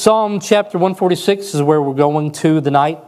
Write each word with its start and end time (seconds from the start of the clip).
Psalm 0.00 0.40
chapter 0.40 0.78
146 0.78 1.54
is 1.54 1.60
where 1.60 1.82
we're 1.82 1.92
going 1.92 2.32
to 2.32 2.62
tonight. 2.62 2.98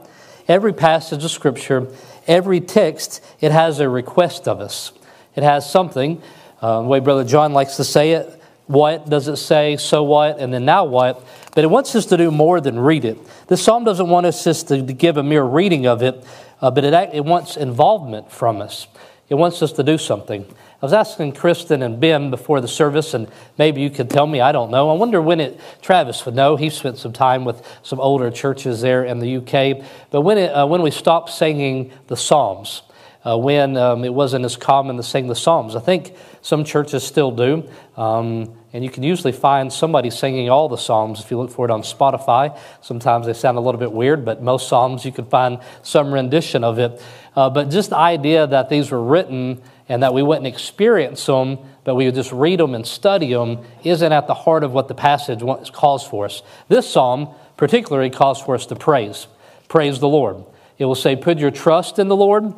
Every 0.46 0.74
passage 0.74 1.24
of 1.24 1.30
Scripture, 1.30 1.88
every 2.26 2.60
text, 2.60 3.24
it 3.40 3.50
has 3.50 3.80
a 3.80 3.88
request 3.88 4.46
of 4.46 4.60
us. 4.60 4.92
It 5.34 5.42
has 5.42 5.70
something. 5.70 6.20
Uh, 6.60 6.82
the 6.82 6.88
way 6.88 7.00
Brother 7.00 7.24
John 7.24 7.54
likes 7.54 7.76
to 7.76 7.84
say 7.84 8.12
it, 8.12 8.38
what 8.66 9.08
does 9.08 9.26
it 9.26 9.36
say, 9.36 9.78
so 9.78 10.02
what, 10.02 10.38
and 10.38 10.52
then 10.52 10.66
now 10.66 10.84
what? 10.84 11.24
But 11.54 11.64
it 11.64 11.68
wants 11.68 11.96
us 11.96 12.04
to 12.04 12.18
do 12.18 12.30
more 12.30 12.60
than 12.60 12.78
read 12.78 13.06
it. 13.06 13.16
This 13.46 13.64
psalm 13.64 13.84
doesn't 13.84 14.10
want 14.10 14.26
us 14.26 14.44
just 14.44 14.68
to, 14.68 14.84
to 14.84 14.92
give 14.92 15.16
a 15.16 15.22
mere 15.22 15.44
reading 15.44 15.86
of 15.86 16.02
it, 16.02 16.22
uh, 16.60 16.70
but 16.70 16.84
it, 16.84 16.92
it 17.14 17.24
wants 17.24 17.56
involvement 17.56 18.30
from 18.30 18.60
us. 18.60 18.86
It 19.30 19.36
wants 19.36 19.62
us 19.62 19.72
to 19.72 19.82
do 19.82 19.96
something. 19.96 20.44
I 20.82 20.86
was 20.86 20.92
asking 20.92 21.34
Kristen 21.34 21.80
and 21.80 22.00
Ben 22.00 22.28
before 22.30 22.60
the 22.60 22.66
service, 22.66 23.14
and 23.14 23.28
maybe 23.56 23.80
you 23.80 23.88
could 23.88 24.10
tell 24.10 24.26
me. 24.26 24.40
I 24.40 24.50
don't 24.50 24.72
know. 24.72 24.90
I 24.90 24.94
wonder 24.94 25.22
when 25.22 25.38
it. 25.38 25.60
Travis 25.80 26.26
would 26.26 26.34
know. 26.34 26.56
He 26.56 26.70
spent 26.70 26.98
some 26.98 27.12
time 27.12 27.44
with 27.44 27.64
some 27.84 28.00
older 28.00 28.32
churches 28.32 28.80
there 28.80 29.04
in 29.04 29.20
the 29.20 29.36
UK. 29.36 29.86
But 30.10 30.22
when 30.22 30.38
it, 30.38 30.48
uh, 30.48 30.66
when 30.66 30.82
we 30.82 30.90
stopped 30.90 31.30
singing 31.30 31.92
the 32.08 32.16
Psalms, 32.16 32.82
uh, 33.24 33.38
when 33.38 33.76
um, 33.76 34.04
it 34.04 34.12
wasn't 34.12 34.44
as 34.44 34.56
common 34.56 34.96
to 34.96 35.04
sing 35.04 35.28
the 35.28 35.36
Psalms, 35.36 35.76
I 35.76 35.80
think 35.80 36.16
some 36.40 36.64
churches 36.64 37.04
still 37.04 37.30
do. 37.30 37.68
Um, 37.96 38.52
and 38.72 38.82
you 38.82 38.90
can 38.90 39.04
usually 39.04 39.30
find 39.30 39.72
somebody 39.72 40.10
singing 40.10 40.50
all 40.50 40.68
the 40.68 40.78
Psalms 40.78 41.20
if 41.20 41.30
you 41.30 41.38
look 41.38 41.52
for 41.52 41.64
it 41.64 41.70
on 41.70 41.82
Spotify. 41.82 42.58
Sometimes 42.80 43.26
they 43.26 43.34
sound 43.34 43.56
a 43.56 43.60
little 43.60 43.78
bit 43.78 43.92
weird, 43.92 44.24
but 44.24 44.42
most 44.42 44.66
Psalms 44.66 45.04
you 45.04 45.12
can 45.12 45.26
find 45.26 45.60
some 45.82 46.12
rendition 46.12 46.64
of 46.64 46.80
it. 46.80 47.00
Uh, 47.36 47.48
but 47.50 47.70
just 47.70 47.90
the 47.90 47.96
idea 47.96 48.48
that 48.48 48.68
these 48.68 48.90
were 48.90 49.02
written 49.02 49.62
and 49.92 50.02
that 50.02 50.14
we 50.14 50.22
wouldn't 50.22 50.46
experience 50.46 51.26
them, 51.26 51.58
but 51.84 51.96
we 51.96 52.06
would 52.06 52.14
just 52.14 52.32
read 52.32 52.58
them 52.58 52.74
and 52.74 52.86
study 52.86 53.34
them, 53.34 53.58
isn't 53.84 54.10
at 54.10 54.26
the 54.26 54.32
heart 54.32 54.64
of 54.64 54.72
what 54.72 54.88
the 54.88 54.94
passage 54.94 55.42
calls 55.72 56.02
for 56.02 56.24
us. 56.24 56.42
This 56.68 56.90
psalm 56.90 57.28
particularly 57.58 58.08
calls 58.08 58.40
for 58.40 58.54
us 58.54 58.64
to 58.66 58.74
praise. 58.74 59.26
Praise 59.68 60.00
the 60.00 60.08
Lord. 60.08 60.44
It 60.78 60.86
will 60.86 60.94
say, 60.94 61.14
Put 61.14 61.38
your 61.38 61.50
trust 61.50 61.98
in 61.98 62.08
the 62.08 62.16
Lord, 62.16 62.54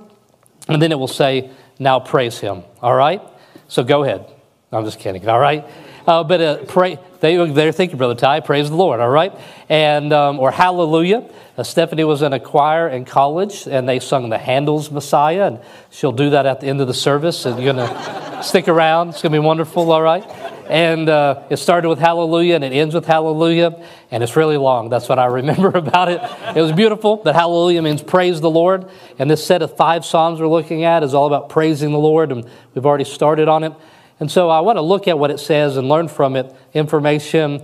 and 0.68 0.80
then 0.80 0.92
it 0.92 0.98
will 1.00 1.08
say, 1.08 1.50
Now 1.80 1.98
praise 1.98 2.38
Him. 2.38 2.62
All 2.80 2.94
right? 2.94 3.20
So 3.66 3.82
go 3.82 4.04
ahead. 4.04 4.24
I'm 4.70 4.84
just 4.84 5.00
kidding. 5.00 5.28
All 5.28 5.40
right? 5.40 5.66
Uh, 6.06 6.22
but 6.22 6.40
uh, 6.40 6.64
pray, 6.64 6.98
they, 7.20 7.50
they're 7.50 7.72
thinking, 7.72 7.96
Brother 7.96 8.14
Ty, 8.14 8.40
praise 8.40 8.68
the 8.68 8.76
Lord, 8.76 9.00
all 9.00 9.08
right? 9.08 9.32
And, 9.70 10.12
um, 10.12 10.38
or 10.38 10.50
hallelujah. 10.50 11.30
Uh, 11.56 11.62
Stephanie 11.62 12.04
was 12.04 12.20
in 12.20 12.34
a 12.34 12.40
choir 12.40 12.88
in 12.88 13.06
college, 13.06 13.66
and 13.66 13.88
they 13.88 14.00
sung 14.00 14.28
the 14.28 14.36
Handel's 14.36 14.90
Messiah, 14.90 15.46
and 15.46 15.60
she'll 15.90 16.12
do 16.12 16.30
that 16.30 16.44
at 16.44 16.60
the 16.60 16.66
end 16.66 16.82
of 16.82 16.88
the 16.88 16.94
service, 16.94 17.46
and 17.46 17.62
you're 17.62 17.72
going 17.72 17.88
to 17.88 18.42
stick 18.42 18.68
around. 18.68 19.10
It's 19.10 19.22
going 19.22 19.32
to 19.32 19.40
be 19.40 19.44
wonderful, 19.44 19.90
all 19.90 20.02
right? 20.02 20.24
And 20.68 21.08
uh, 21.08 21.44
it 21.48 21.56
started 21.56 21.88
with 21.88 22.00
hallelujah, 22.00 22.56
and 22.56 22.64
it 22.64 22.74
ends 22.74 22.94
with 22.94 23.06
hallelujah, 23.06 23.82
and 24.10 24.22
it's 24.22 24.36
really 24.36 24.58
long. 24.58 24.90
That's 24.90 25.08
what 25.08 25.18
I 25.18 25.24
remember 25.40 25.68
about 25.68 26.10
it. 26.10 26.20
It 26.54 26.60
was 26.60 26.72
beautiful, 26.72 27.16
but 27.16 27.34
hallelujah 27.34 27.80
means 27.80 28.02
praise 28.02 28.42
the 28.42 28.50
Lord. 28.50 28.90
And 29.18 29.30
this 29.30 29.46
set 29.46 29.62
of 29.62 29.74
five 29.74 30.04
Psalms 30.04 30.38
we're 30.38 30.48
looking 30.48 30.84
at 30.84 31.02
is 31.02 31.14
all 31.14 31.26
about 31.26 31.48
praising 31.48 31.92
the 31.92 31.98
Lord, 31.98 32.30
and 32.30 32.46
we've 32.74 32.84
already 32.84 33.04
started 33.04 33.48
on 33.48 33.64
it. 33.64 33.72
And 34.20 34.30
so 34.30 34.48
I 34.48 34.60
want 34.60 34.76
to 34.76 34.82
look 34.82 35.08
at 35.08 35.18
what 35.18 35.30
it 35.30 35.40
says 35.40 35.76
and 35.76 35.88
learn 35.88 36.08
from 36.08 36.36
it 36.36 36.54
information, 36.72 37.62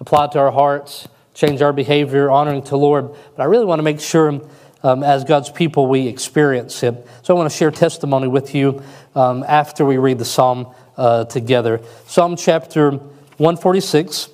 apply 0.00 0.26
it 0.26 0.32
to 0.32 0.38
our 0.38 0.50
hearts, 0.50 1.08
change 1.34 1.62
our 1.62 1.72
behavior, 1.72 2.30
honoring 2.30 2.62
to 2.64 2.76
Lord. 2.76 3.10
But 3.36 3.42
I 3.42 3.44
really 3.44 3.64
want 3.64 3.78
to 3.78 3.82
make 3.82 4.00
sure, 4.00 4.40
um, 4.82 5.02
as 5.02 5.24
God's 5.24 5.50
people, 5.50 5.86
we 5.86 6.06
experience 6.06 6.82
it. 6.82 6.94
So 7.22 7.34
I 7.34 7.38
want 7.38 7.50
to 7.50 7.56
share 7.56 7.70
testimony 7.70 8.28
with 8.28 8.54
you 8.54 8.82
um, 9.14 9.44
after 9.46 9.84
we 9.84 9.98
read 9.98 10.18
the 10.18 10.24
psalm 10.24 10.72
uh, 10.96 11.24
together. 11.24 11.80
Psalm 12.06 12.36
chapter 12.36 12.90
146. 12.92 14.30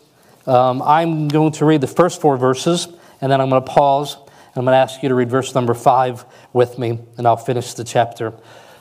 Um, 0.47 0.81
I'm 0.83 1.27
going 1.29 1.53
to 1.53 1.65
read 1.65 1.81
the 1.81 1.89
first 1.89 2.21
four 2.21 2.37
verses, 2.37 2.87
and 3.21 3.31
then 3.31 3.41
I'm 3.41 3.51
going 3.51 3.63
to 3.63 3.71
pause. 3.71 4.15
And 4.15 4.63
I'm 4.63 4.65
going 4.65 4.73
to 4.73 4.79
ask 4.79 5.03
you 5.03 5.09
to 5.09 5.15
read 5.15 5.29
verse 5.29 5.55
number 5.55 5.75
five 5.75 6.25
with 6.53 6.79
me, 6.79 7.01
and 7.19 7.27
I'll 7.27 7.37
finish 7.37 7.75
the 7.75 7.85
chapter. 7.85 8.33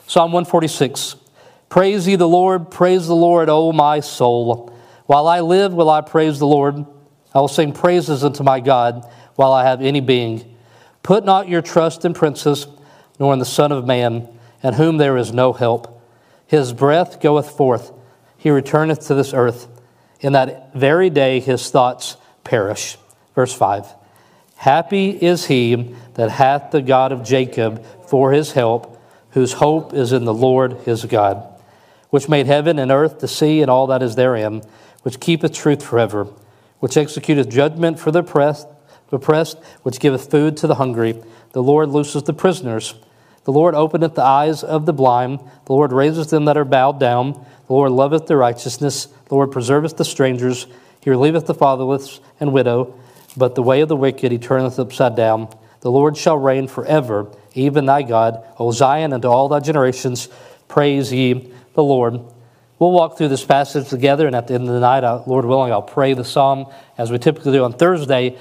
Psalm 0.07 0.31
146. 0.31 1.15
Praise 1.69 2.07
ye 2.07 2.15
the 2.15 2.27
Lord, 2.27 2.71
praise 2.71 3.07
the 3.07 3.15
Lord, 3.15 3.49
O 3.49 3.71
my 3.71 3.99
soul. 3.99 4.73
While 5.05 5.27
I 5.27 5.41
live, 5.41 5.73
will 5.73 5.89
I 5.89 6.01
praise 6.01 6.39
the 6.39 6.47
Lord. 6.47 6.85
I 7.33 7.39
will 7.39 7.47
sing 7.47 7.73
praises 7.73 8.23
unto 8.23 8.43
my 8.43 8.59
God 8.59 9.09
while 9.35 9.51
I 9.51 9.65
have 9.65 9.81
any 9.81 9.99
being. 9.99 10.55
Put 11.03 11.25
not 11.25 11.49
your 11.49 11.61
trust 11.61 12.05
in 12.05 12.13
princes, 12.13 12.67
nor 13.19 13.33
in 13.33 13.39
the 13.39 13.45
Son 13.45 13.71
of 13.71 13.85
Man, 13.85 14.27
in 14.63 14.73
whom 14.73 14.97
there 14.97 15.17
is 15.17 15.33
no 15.33 15.53
help. 15.53 16.01
His 16.47 16.73
breath 16.73 17.19
goeth 17.19 17.49
forth, 17.49 17.91
he 18.37 18.49
returneth 18.49 19.07
to 19.07 19.15
this 19.15 19.33
earth. 19.33 19.67
In 20.21 20.33
that 20.33 20.73
very 20.73 21.09
day 21.09 21.39
his 21.39 21.69
thoughts 21.69 22.15
perish. 22.43 22.97
Verse 23.33 23.53
5 23.53 23.87
Happy 24.57 25.09
is 25.09 25.47
he 25.47 25.95
that 26.13 26.31
hath 26.31 26.71
the 26.71 26.81
God 26.81 27.11
of 27.11 27.23
Jacob 27.23 27.83
for 28.07 28.31
his 28.31 28.53
help, 28.53 29.01
whose 29.31 29.53
hope 29.53 29.93
is 29.93 30.11
in 30.11 30.25
the 30.25 30.33
Lord 30.33 30.73
his 30.85 31.05
God 31.05 31.54
which 32.09 32.29
made 32.29 32.47
heaven 32.47 32.79
and 32.79 32.91
earth, 32.91 33.19
the 33.19 33.27
sea, 33.27 33.61
and 33.61 33.69
all 33.69 33.87
that 33.87 34.03
is 34.03 34.15
therein, 34.15 34.61
which 35.03 35.19
keepeth 35.19 35.53
truth 35.53 35.83
forever, 35.83 36.27
which 36.79 36.95
executeth 36.95 37.49
judgment 37.49 37.99
for 37.99 38.11
the 38.11 38.19
oppressed, 38.19 38.67
oppressed, 39.15 39.57
which 39.83 39.99
giveth 39.99 40.29
food 40.29 40.57
to 40.57 40.67
the 40.67 40.75
hungry. 40.75 41.21
The 41.53 41.63
Lord 41.63 41.89
looseth 41.89 42.25
the 42.25 42.33
prisoners. 42.33 42.93
The 43.45 43.51
Lord 43.51 43.75
openeth 43.75 44.15
the 44.15 44.23
eyes 44.23 44.63
of 44.63 44.85
the 44.85 44.93
blind. 44.93 45.39
The 45.65 45.73
Lord 45.73 45.91
raiseth 45.91 46.29
them 46.29 46.45
that 46.45 46.57
are 46.57 46.65
bowed 46.65 46.99
down. 46.99 47.33
The 47.67 47.73
Lord 47.73 47.91
loveth 47.91 48.27
the 48.27 48.35
righteousness. 48.35 49.05
The 49.05 49.35
Lord 49.35 49.51
preserveth 49.51 49.97
the 49.97 50.05
strangers. 50.05 50.67
He 51.01 51.09
relieveth 51.09 51.45
the 51.45 51.53
fatherless 51.53 52.19
and 52.39 52.51
widow. 52.51 52.99
But 53.37 53.55
the 53.55 53.63
way 53.63 53.81
of 53.81 53.89
the 53.89 53.95
wicked 53.95 54.31
he 54.31 54.37
turneth 54.37 54.79
upside 54.79 55.15
down. 55.15 55.49
The 55.81 55.91
Lord 55.91 56.17
shall 56.17 56.37
reign 56.37 56.67
forever, 56.67 57.27
even 57.53 57.85
thy 57.85 58.01
God. 58.01 58.43
O 58.57 58.71
Zion, 58.71 59.13
unto 59.13 59.27
all 59.27 59.47
thy 59.47 59.59
generations, 59.59 60.29
praise 60.67 61.13
ye 61.13 61.53
the 61.75 61.83
Lord. 61.83 62.19
We'll 62.79 62.91
walk 62.91 63.17
through 63.17 63.29
this 63.29 63.45
passage 63.45 63.87
together, 63.87 64.27
and 64.27 64.35
at 64.35 64.47
the 64.47 64.55
end 64.55 64.67
of 64.67 64.73
the 64.73 64.81
night, 64.81 65.03
uh, 65.03 65.23
Lord 65.25 65.45
willing, 65.45 65.71
I'll 65.71 65.81
pray 65.81 66.13
the 66.13 66.25
psalm 66.25 66.65
as 66.97 67.11
we 67.11 67.17
typically 67.19 67.53
do 67.53 67.63
on 67.63 67.73
Thursday. 67.73 68.37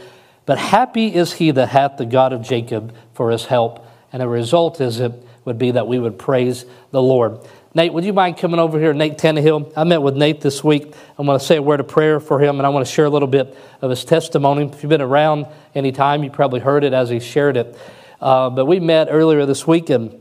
But 0.47 0.59
happy 0.59 1.15
is 1.15 1.33
he 1.33 1.53
that 1.53 1.69
hath 1.69 1.97
the 1.99 2.07
God 2.07 2.33
of 2.33 2.43
Jacob 2.43 2.95
for 3.13 3.31
his 3.31 3.45
help. 3.45 3.87
And 4.13 4.21
the 4.21 4.29
result 4.29 4.81
is 4.81 5.01
it 5.01 5.13
would 5.45 5.59
be 5.59 5.73
that 5.73 5.87
we 5.87 5.99
would 5.99 6.19
praise 6.19 6.65
the 6.91 7.03
Lord. 7.03 7.39
Nate, 7.75 7.93
would 7.93 8.05
you 8.05 8.13
mind 8.13 8.37
coming 8.37 8.61
over 8.61 8.79
here? 8.79 8.93
Nate 8.93 9.19
Tannehill. 9.19 9.73
I 9.77 9.85
met 9.85 10.01
with 10.01 10.17
Nate 10.17 10.41
this 10.41 10.63
week. 10.63 10.95
I'm 11.19 11.27
going 11.27 11.39
to 11.39 11.45
say 11.45 11.57
a 11.57 11.63
word 11.63 11.81
of 11.81 11.89
prayer 11.89 12.21
for 12.21 12.41
him, 12.41 12.59
and 12.59 12.67
I 12.67 12.69
want 12.69 12.87
to 12.87 12.93
share 12.93 13.05
a 13.05 13.11
little 13.11 13.29
bit 13.29 13.57
of 13.83 13.91
his 13.91 14.05
testimony. 14.05 14.67
If 14.67 14.83
you've 14.83 14.91
been 14.91 15.01
around 15.01 15.47
any 15.75 15.91
time, 15.91 16.23
you 16.23 16.31
probably 16.31 16.61
heard 16.61 16.85
it 16.85 16.93
as 16.93 17.11
he 17.11 17.19
shared 17.19 17.57
it. 17.57 17.77
Uh, 18.21 18.51
but 18.51 18.67
we 18.67 18.79
met 18.79 19.09
earlier 19.11 19.45
this 19.45 19.67
week, 19.67 19.91
and 19.91 20.21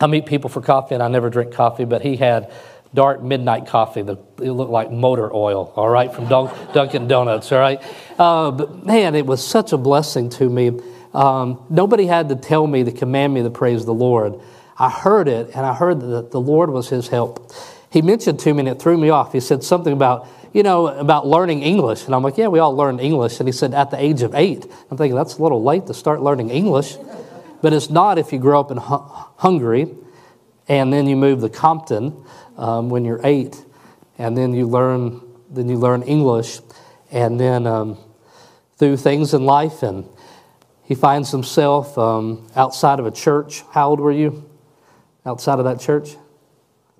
I 0.00 0.06
meet 0.06 0.26
people 0.26 0.48
for 0.48 0.62
coffee, 0.62 0.94
and 0.94 1.02
I 1.02 1.08
never 1.08 1.28
drink 1.28 1.52
coffee, 1.52 1.84
but 1.84 2.00
he 2.00 2.16
had 2.16 2.50
dark 2.94 3.22
midnight 3.22 3.66
coffee 3.66 4.02
that 4.02 4.18
it 4.40 4.50
looked 4.50 4.70
like 4.70 4.90
motor 4.90 5.32
oil, 5.32 5.72
all 5.76 5.88
right, 5.88 6.12
from 6.12 6.26
Dunkin' 6.72 7.06
Donuts, 7.06 7.52
all 7.52 7.58
right? 7.58 7.82
Uh, 8.18 8.50
but 8.50 8.84
man, 8.84 9.14
it 9.14 9.26
was 9.26 9.46
such 9.46 9.72
a 9.72 9.76
blessing 9.76 10.30
to 10.30 10.48
me. 10.48 10.80
Um, 11.12 11.64
nobody 11.68 12.06
had 12.06 12.28
to 12.30 12.36
tell 12.36 12.66
me 12.66 12.84
to 12.84 12.92
command 12.92 13.34
me 13.34 13.42
to 13.42 13.50
praise 13.50 13.84
the 13.84 13.94
Lord. 13.94 14.40
I 14.78 14.88
heard 14.88 15.28
it, 15.28 15.50
and 15.54 15.66
I 15.66 15.74
heard 15.74 16.00
that 16.00 16.30
the 16.30 16.40
Lord 16.40 16.70
was 16.70 16.88
his 16.88 17.08
help. 17.08 17.52
He 17.90 18.00
mentioned 18.00 18.40
to 18.40 18.54
me, 18.54 18.60
and 18.60 18.68
it 18.68 18.80
threw 18.80 18.96
me 18.96 19.10
off. 19.10 19.32
He 19.32 19.40
said 19.40 19.62
something 19.62 19.92
about, 19.92 20.26
you 20.54 20.62
know, 20.62 20.86
about 20.86 21.26
learning 21.26 21.62
English. 21.62 22.06
And 22.06 22.14
I'm 22.14 22.22
like, 22.22 22.38
yeah, 22.38 22.46
we 22.46 22.60
all 22.60 22.74
learned 22.74 23.00
English. 23.00 23.40
And 23.40 23.48
he 23.48 23.52
said, 23.52 23.74
at 23.74 23.90
the 23.90 24.02
age 24.02 24.22
of 24.22 24.34
eight. 24.34 24.64
I'm 24.90 24.96
thinking, 24.96 25.16
that's 25.16 25.36
a 25.36 25.42
little 25.42 25.62
late 25.62 25.86
to 25.88 25.94
start 25.94 26.22
learning 26.22 26.50
English. 26.50 26.96
But 27.62 27.72
it's 27.72 27.90
not 27.90 28.18
if 28.18 28.32
you 28.32 28.38
grow 28.38 28.60
up 28.60 28.70
in 28.70 28.78
Hungary 28.78 29.94
and 30.68 30.92
then 30.92 31.06
you 31.06 31.16
move 31.16 31.40
to 31.40 31.48
Compton 31.48 32.24
um, 32.56 32.90
when 32.90 33.04
you're 33.04 33.20
eight, 33.24 33.64
and 34.18 34.36
then 34.36 34.54
you 34.54 34.66
learn 34.66 35.20
then 35.50 35.68
you 35.68 35.76
learn 35.76 36.02
English, 36.02 36.60
and 37.10 37.40
then 37.40 37.66
um, 37.66 37.98
through 38.76 38.96
things 38.96 39.34
in 39.34 39.44
life, 39.44 39.82
and 39.82 40.08
he 40.84 40.94
finds 40.94 41.30
himself 41.30 41.98
um, 41.98 42.46
outside 42.54 43.00
of 43.00 43.06
a 43.06 43.10
church. 43.10 43.62
How 43.72 43.90
old 43.90 43.98
were 44.00 44.12
you? 44.12 44.48
Outside 45.26 45.58
of 45.58 45.64
that 45.64 45.80
church? 45.80 46.16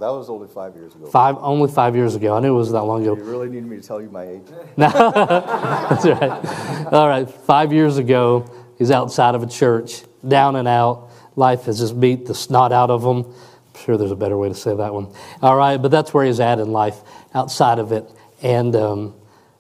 That 0.01 0.09
was 0.09 0.31
only 0.31 0.49
five 0.49 0.75
years 0.75 0.95
ago. 0.95 1.07
Five, 1.07 1.37
only 1.39 1.71
five 1.71 1.95
years 1.95 2.15
ago. 2.15 2.35
I 2.35 2.41
knew 2.41 2.55
it 2.55 2.59
was 2.59 2.73
that 2.73 2.83
long 2.83 3.03
ago. 3.03 3.15
You 3.17 3.23
really 3.23 3.51
need 3.51 3.67
me 3.67 3.77
to 3.77 3.83
tell 3.83 4.01
you 4.01 4.09
my 4.09 4.25
age? 4.25 4.43
That's 4.77 6.07
right. 6.07 6.93
All 6.93 7.07
right. 7.07 7.31
Five 7.31 7.73
years 7.73 7.99
ago, 7.99 8.51
he's 8.79 8.91
outside 8.91 9.35
of 9.35 9.43
a 9.43 9.47
church, 9.47 10.03
down 10.27 10.57
and 10.57 10.69
out. 10.69 11.11
Life 11.37 11.65
has 11.65 11.79
just 11.79 11.99
beat 11.99 12.27
the 12.27 12.35
snot 12.35 12.73
out 12.73 12.91
of 12.91 13.03
him. 13.03 13.25
I'm 13.25 13.81
sure 13.81 13.97
there's 13.97 14.11
a 14.11 14.17
better 14.17 14.37
way 14.37 14.49
to 14.49 14.55
say 14.55 14.75
that 14.75 14.93
one. 14.93 15.13
All 15.43 15.57
right, 15.57 15.77
but 15.77 15.91
that's 15.91 16.13
where 16.13 16.25
he's 16.25 16.41
at 16.41 16.59
in 16.59 16.73
life, 16.73 17.01
outside 17.35 17.79
of 17.79 17.93
it. 17.93 18.11
And 18.43 18.75
um, 18.77 19.15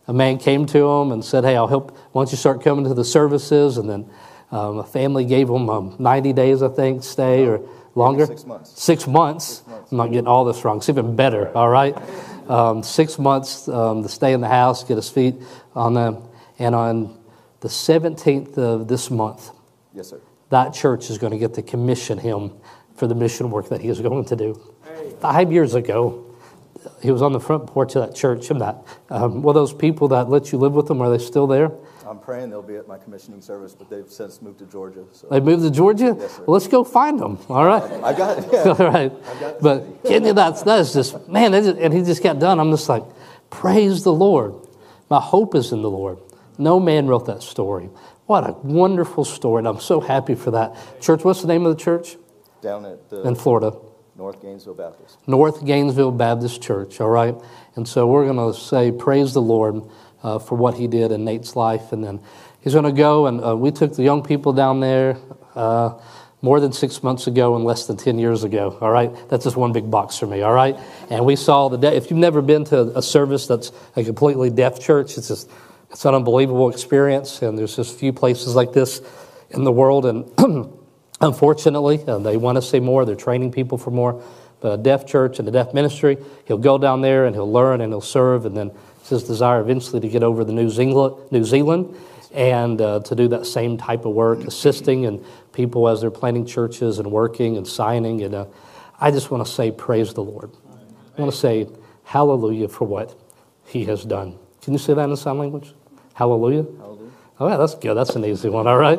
a 0.06 0.12
man 0.12 0.38
came 0.38 0.66
to 0.66 0.88
him 0.88 1.12
and 1.12 1.24
said, 1.24 1.44
Hey, 1.44 1.56
I'll 1.56 1.68
help. 1.68 1.96
Why 2.12 2.22
don't 2.22 2.30
you 2.30 2.38
start 2.38 2.62
coming 2.62 2.84
to 2.84 2.94
the 2.94 3.04
services? 3.04 3.76
And 3.76 3.88
then 3.88 4.10
um, 4.50 4.78
a 4.78 4.84
family 4.84 5.24
gave 5.24 5.48
him 5.48 5.70
um, 5.70 5.96
90 5.98 6.32
days, 6.32 6.62
I 6.62 6.68
think, 6.68 7.04
stay 7.04 7.46
or 7.46 7.60
longer. 7.94 8.26
Six 8.26 8.44
months. 8.44 8.82
Six 8.82 9.06
months. 9.06 9.44
Six 9.44 9.68
months. 9.68 9.92
I'm 9.92 9.98
not 9.98 10.10
getting 10.10 10.26
all 10.26 10.44
this 10.44 10.64
wrong. 10.64 10.78
It's 10.78 10.88
even 10.88 11.14
better, 11.16 11.56
all 11.56 11.68
right? 11.68 11.96
Um, 12.48 12.82
six 12.82 13.18
months 13.18 13.68
um, 13.68 14.02
to 14.02 14.08
stay 14.08 14.32
in 14.32 14.40
the 14.40 14.48
house, 14.48 14.82
get 14.82 14.96
his 14.96 15.08
feet 15.08 15.36
on 15.74 15.94
them. 15.94 16.24
And 16.58 16.74
on 16.74 17.18
the 17.60 17.68
17th 17.68 18.58
of 18.58 18.88
this 18.88 19.10
month, 19.10 19.50
Yes, 19.94 20.08
sir. 20.08 20.20
That 20.50 20.75
church 20.75 21.11
is 21.11 21.19
going 21.19 21.32
to 21.32 21.38
get 21.38 21.55
to 21.55 21.62
commission 21.62 22.19
him 22.19 22.52
for 22.97 23.06
the 23.06 23.14
mission 23.14 23.50
work 23.50 23.69
that 23.70 23.81
he 23.81 23.88
is 23.88 24.00
going 24.00 24.25
to 24.26 24.37
do. 24.37 24.61
Five 25.20 25.50
years 25.52 25.75
ago, 25.75 26.26
he 27.02 27.11
was 27.11 27.23
on 27.23 27.32
the 27.32 27.41
front 27.41 27.67
porch 27.67 27.94
of 27.97 28.06
that 28.06 28.14
church. 28.14 28.50
I'm 28.50 28.58
not. 28.58 28.87
Um, 29.08 29.43
well, 29.43 29.55
those 29.55 29.73
people 29.73 30.08
that 30.08 30.29
let 30.29 30.52
you 30.52 30.58
live 30.58 30.73
with 30.73 30.87
them, 30.87 31.00
are 31.00 31.11
they 31.11 31.23
still 31.23 31.47
there? 31.47 31.70
I'm 32.06 32.19
praying 32.19 32.50
they'll 32.50 32.62
be 32.62 32.75
at 32.75 32.88
my 32.88 32.99
commissioning 32.99 33.41
service, 33.41 33.75
but 33.75 33.88
they've 33.88 34.11
since 34.11 34.43
moved 34.43 34.58
to 34.58 34.67
Georgia. 34.67 35.05
So 35.12 35.29
They 35.29 35.38
moved 35.38 35.62
to 35.62 35.70
Georgia? 35.70 36.17
Yes, 36.19 36.37
sir. 36.37 36.43
Well, 36.44 36.55
let's 36.55 36.67
go 36.67 36.82
find 36.82 37.20
them. 37.20 37.38
All 37.49 37.64
right. 37.64 37.82
I 38.03 38.12
got 38.12 38.38
it. 38.38 38.49
Yeah. 38.53 38.62
All 38.79 38.91
right. 38.91 39.12
But 39.61 39.87
you, 40.05 40.32
that's, 40.32 40.62
that's 40.62 40.93
just, 40.93 41.29
man, 41.29 41.53
that 41.53 41.62
just, 41.62 41.79
and 41.79 41.94
he 41.94 42.03
just 42.03 42.23
got 42.23 42.41
done. 42.41 42.58
I'm 42.58 42.70
just 42.73 42.88
like, 42.88 43.05
praise 43.50 44.03
the 44.03 44.12
Lord. 44.12 44.55
My 45.08 45.20
hope 45.20 45.55
is 45.55 45.70
in 45.70 45.82
the 45.82 45.91
Lord. 45.91 46.19
No 46.58 46.81
man 46.81 47.06
wrote 47.06 47.26
that 47.26 47.43
story. 47.43 47.91
What 48.31 48.49
a 48.49 48.53
wonderful 48.62 49.25
story. 49.25 49.59
And 49.59 49.67
I'm 49.67 49.81
so 49.81 49.99
happy 49.99 50.37
for 50.37 50.53
that. 50.53 50.77
Church, 51.00 51.25
what's 51.25 51.43
the 51.43 51.49
name 51.49 51.67
of 51.67 51.77
the 51.77 51.82
church 51.82 52.17
Down 52.62 52.87
at 52.87 53.00
in 53.25 53.35
Florida? 53.35 53.77
North 54.17 54.41
Gainesville 54.41 54.75
Baptist. 54.75 55.19
North 55.27 55.67
Gainesville 55.67 56.12
Baptist 56.12 56.62
Church, 56.62 57.00
all 57.00 57.09
right? 57.09 57.35
And 57.75 57.88
so 57.88 58.06
we're 58.06 58.32
going 58.32 58.53
to 58.53 58.56
say, 58.56 58.93
praise 58.93 59.35
the 59.35 59.43
Lord 59.43 59.82
uh, 60.23 60.38
for 60.38 60.55
what 60.55 60.75
he 60.75 60.87
did 60.87 61.11
in 61.11 61.25
Nate's 61.25 61.56
life. 61.56 61.91
And 61.91 62.05
then 62.05 62.21
he's 62.61 62.73
going 62.73 62.85
to 62.85 62.93
go, 62.93 63.27
and 63.27 63.44
uh, 63.44 63.56
we 63.56 63.73
took 63.73 63.97
the 63.97 64.05
young 64.05 64.23
people 64.23 64.53
down 64.53 64.79
there 64.79 65.17
uh, 65.56 65.99
more 66.41 66.61
than 66.61 66.73
six 66.73 67.03
months 67.03 67.27
ago 67.27 67.56
and 67.56 67.65
less 67.65 67.88
than 67.88 67.97
10 67.97 68.21
years 68.21 68.44
ago, 68.44 68.79
all 68.81 68.93
right? 68.93 69.11
That's 69.29 69.43
just 69.43 69.56
one 69.56 69.73
big 69.73 69.91
box 69.91 70.17
for 70.17 70.29
me, 70.29 70.43
all 70.43 70.55
right? 70.55 70.79
And 71.11 71.27
we 71.27 71.35
saw 71.35 71.69
the, 71.69 71.79
de- 71.79 71.97
if 71.97 72.11
you've 72.12 72.21
never 72.21 72.43
been 72.43 72.62
to 72.67 72.97
a 72.97 73.03
service 73.03 73.49
that's 73.49 73.73
a 73.97 74.05
completely 74.05 74.50
deaf 74.50 74.79
church, 74.79 75.19
it's 75.19 75.27
just, 75.27 75.50
it's 75.90 76.04
an 76.04 76.14
unbelievable 76.14 76.70
experience. 76.70 77.42
And 77.42 77.58
there's 77.58 77.76
just 77.76 77.94
a 77.94 77.98
few 77.98 78.12
places 78.12 78.54
like 78.54 78.72
this 78.72 79.02
in 79.50 79.64
the 79.64 79.72
world. 79.72 80.06
And 80.06 80.31
Unfortunately, 81.20 82.02
uh, 82.06 82.19
they 82.19 82.38
want 82.38 82.56
to 82.56 82.62
say 82.62 82.81
more. 82.81 83.04
They're 83.04 83.14
training 83.14 83.52
people 83.52 83.76
for 83.76 83.90
more. 83.90 84.22
But 84.60 84.72
a 84.72 84.82
deaf 84.82 85.06
church 85.06 85.38
and 85.38 85.46
a 85.48 85.50
deaf 85.50 85.75
ministry, 85.75 86.19
he'll 86.46 86.58
go 86.58 86.78
down 86.78 87.02
there 87.02 87.26
and 87.26 87.34
he'll 87.34 87.50
learn 87.50 87.81
and 87.81 87.92
he'll 87.92 88.00
serve. 88.00 88.46
And 88.46 88.56
then 88.56 88.70
it's 89.00 89.10
his 89.10 89.25
desire 89.25 89.60
eventually 89.60 90.00
to 90.00 90.08
get 90.08 90.22
over 90.22 90.44
to 90.44 90.52
New 90.52 90.70
Zealand, 90.70 91.31
New 91.31 91.44
Zealand 91.44 91.94
and 92.32 92.81
uh, 92.81 93.00
to 93.00 93.14
do 93.16 93.26
that 93.28 93.44
same 93.44 93.76
type 93.76 94.04
of 94.04 94.12
work, 94.12 94.38
assisting 94.40 95.04
and 95.04 95.25
people 95.52 95.88
as 95.88 96.00
they're 96.00 96.12
planting 96.12 96.46
churches 96.46 96.98
and 96.98 97.10
working 97.10 97.56
and 97.56 97.66
signing. 97.66 98.22
And 98.22 98.34
uh, 98.34 98.46
I 99.00 99.10
just 99.10 99.31
want 99.31 99.44
to 99.44 99.50
say, 99.50 99.70
praise 99.72 100.14
the 100.14 100.22
Lord. 100.22 100.50
I 101.19 101.20
want 101.20 101.32
to 101.32 101.38
say 101.38 101.66
hallelujah 102.04 102.69
for 102.69 102.86
what 102.86 103.19
he 103.66 103.84
has 103.86 104.04
done. 104.04 104.38
Can 104.62 104.72
you 104.72 104.78
say 104.78 104.94
that 104.94 105.08
in 105.08 105.16
sign 105.16 105.38
language? 105.38 105.75
Hallelujah. 106.20 106.67
Hallelujah. 106.76 107.11
Oh, 107.38 107.49
yeah, 107.49 107.56
that's 107.56 107.75
good. 107.76 107.94
That's 107.94 108.14
an 108.14 108.26
easy 108.26 108.50
one. 108.50 108.67
All 108.67 108.76
right. 108.76 108.99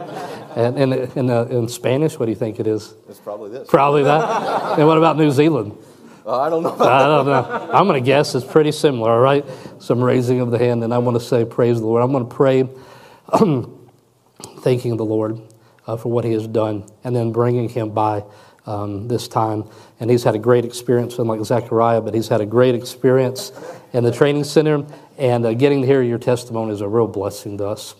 And 0.55 0.75
in, 0.75 0.93
in, 1.15 1.29
uh, 1.29 1.43
in 1.43 1.67
Spanish, 1.67 2.17
what 2.17 2.25
do 2.25 2.31
you 2.31 2.35
think 2.35 2.59
it 2.59 2.65
is? 2.65 2.95
It's 3.07 3.19
probably 3.19 3.51
this. 3.51 3.69
Probably 3.69 4.01
that. 4.01 4.79
and 4.79 4.87
what 4.87 4.97
about 4.97 5.17
New 5.17 5.29
Zealand? 5.29 5.77
Uh, 6.25 6.39
I 6.41 6.49
don't 6.49 6.63
know. 6.63 6.75
I 6.79 7.05
don't 7.05 7.27
know. 7.27 7.69
I'm 7.71 7.85
going 7.85 8.03
to 8.03 8.05
guess 8.05 8.33
it's 8.33 8.43
pretty 8.43 8.71
similar, 8.71 9.11
all 9.11 9.19
right? 9.19 9.45
Some 9.77 10.03
raising 10.03 10.39
of 10.39 10.49
the 10.49 10.57
hand, 10.57 10.83
and 10.83 10.91
I 10.91 10.97
want 10.97 11.15
to 11.15 11.23
say, 11.23 11.45
Praise 11.45 11.79
the 11.79 11.85
Lord. 11.85 12.01
I'm 12.01 12.11
going 12.11 12.27
to 12.27 12.35
pray, 12.35 12.67
thanking 14.63 14.97
the 14.97 15.05
Lord 15.05 15.39
uh, 15.85 15.95
for 15.97 16.11
what 16.11 16.25
He 16.25 16.31
has 16.33 16.47
done, 16.47 16.89
and 17.03 17.15
then 17.15 17.31
bringing 17.31 17.69
Him 17.69 17.91
by 17.91 18.23
um, 18.65 19.07
this 19.07 19.27
time. 19.27 19.65
And 19.99 20.09
He's 20.09 20.23
had 20.23 20.33
a 20.33 20.39
great 20.39 20.65
experience, 20.65 21.19
unlike 21.19 21.45
Zechariah, 21.45 22.01
but 22.01 22.15
He's 22.15 22.29
had 22.29 22.41
a 22.41 22.47
great 22.47 22.73
experience 22.73 23.51
in 23.93 24.03
the 24.03 24.11
training 24.11 24.45
center, 24.45 24.83
and 25.21 25.45
uh, 25.45 25.53
getting 25.53 25.81
to 25.81 25.87
hear 25.87 26.01
your 26.01 26.17
testimony 26.17 26.73
is 26.73 26.81
a 26.81 26.87
real 26.87 27.05
blessing 27.05 27.59
to 27.59 27.67
us. 27.67 27.93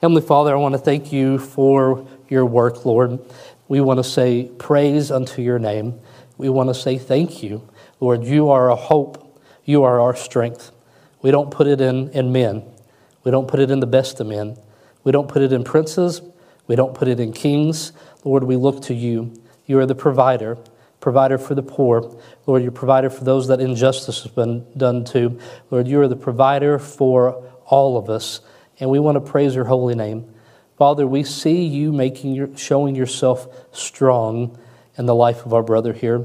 Heavenly 0.00 0.20
Father, 0.20 0.52
I 0.52 0.58
want 0.58 0.72
to 0.72 0.80
thank 0.80 1.12
you 1.12 1.38
for 1.38 2.04
your 2.28 2.44
work, 2.44 2.84
Lord. 2.84 3.20
We 3.68 3.80
want 3.80 3.98
to 3.98 4.04
say 4.04 4.50
praise 4.58 5.12
unto 5.12 5.42
your 5.42 5.60
name. 5.60 6.00
We 6.38 6.48
want 6.48 6.68
to 6.68 6.74
say 6.74 6.98
thank 6.98 7.44
you. 7.44 7.68
Lord, 8.00 8.24
you 8.24 8.50
are 8.50 8.68
a 8.68 8.74
hope. 8.74 9.40
You 9.64 9.84
are 9.84 10.00
our 10.00 10.16
strength. 10.16 10.72
We 11.22 11.30
don't 11.30 11.52
put 11.52 11.68
it 11.68 11.80
in, 11.80 12.10
in 12.10 12.32
men. 12.32 12.64
We 13.22 13.30
don't 13.30 13.46
put 13.46 13.60
it 13.60 13.70
in 13.70 13.78
the 13.78 13.86
best 13.86 14.18
of 14.18 14.26
men. 14.26 14.56
We 15.04 15.12
don't 15.12 15.28
put 15.28 15.42
it 15.42 15.52
in 15.52 15.62
princes. 15.62 16.20
We 16.66 16.74
don't 16.74 16.96
put 16.96 17.06
it 17.06 17.20
in 17.20 17.32
kings. 17.32 17.92
Lord, 18.24 18.42
we 18.42 18.56
look 18.56 18.82
to 18.86 18.94
you. 18.94 19.40
You 19.66 19.78
are 19.78 19.86
the 19.86 19.94
provider, 19.94 20.58
provider 21.00 21.38
for 21.38 21.54
the 21.54 21.62
poor. 21.62 22.16
Lord, 22.46 22.62
you're 22.62 22.72
provider 22.72 23.10
for 23.10 23.24
those 23.24 23.48
that 23.48 23.60
injustice 23.60 24.22
has 24.22 24.32
been 24.32 24.66
done 24.76 25.04
to. 25.06 25.38
Lord, 25.70 25.88
you 25.88 26.00
are 26.00 26.08
the 26.08 26.16
provider 26.16 26.78
for 26.78 27.42
all 27.66 27.96
of 27.96 28.08
us 28.08 28.40
and 28.78 28.90
we 28.90 28.98
want 28.98 29.16
to 29.16 29.20
praise 29.20 29.54
your 29.54 29.66
holy 29.66 29.94
name. 29.94 30.32
Father, 30.76 31.06
we 31.06 31.22
see 31.22 31.64
you 31.64 31.92
making 31.92 32.34
your, 32.34 32.56
showing 32.56 32.96
yourself 32.96 33.46
strong 33.72 34.58
in 34.96 35.06
the 35.06 35.14
life 35.14 35.44
of 35.44 35.52
our 35.52 35.62
brother 35.62 35.92
here. 35.92 36.24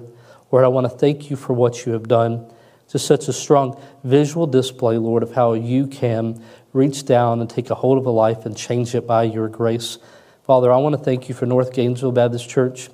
Lord, 0.52 0.64
I 0.64 0.70
want 0.70 0.86
to 0.86 0.98
thank 0.98 1.30
you 1.30 1.36
for 1.36 1.54
what 1.54 1.86
you 1.86 1.92
have 1.92 2.08
done. 2.08 2.50
Just 2.90 3.06
such 3.06 3.28
a 3.28 3.34
strong 3.34 3.82
visual 4.04 4.48
display, 4.48 4.98
Lord, 4.98 5.24
of 5.24 5.34
how 5.34 5.54
you 5.54 5.88
can 5.88 6.42
reach 6.72 7.06
down 7.06 7.42
and 7.42 7.50
take 7.50 7.70
a 7.70 7.76
hold 7.76 7.98
of 7.98 8.06
a 8.06 8.12
life 8.12 8.46
and 8.46 8.56
change 8.56 8.96
it 8.96 9.06
by 9.06 9.24
your 9.24 9.50
grace. 9.50 9.98
Father, 10.44 10.72
I 10.72 10.78
want 10.78 10.94
to 10.94 11.02
thank 11.02 11.28
you 11.28 11.36
for 11.36 11.46
North 11.46 11.74
Gainesville 11.74 12.12
Baptist 12.12 12.48
Church, 12.48 12.90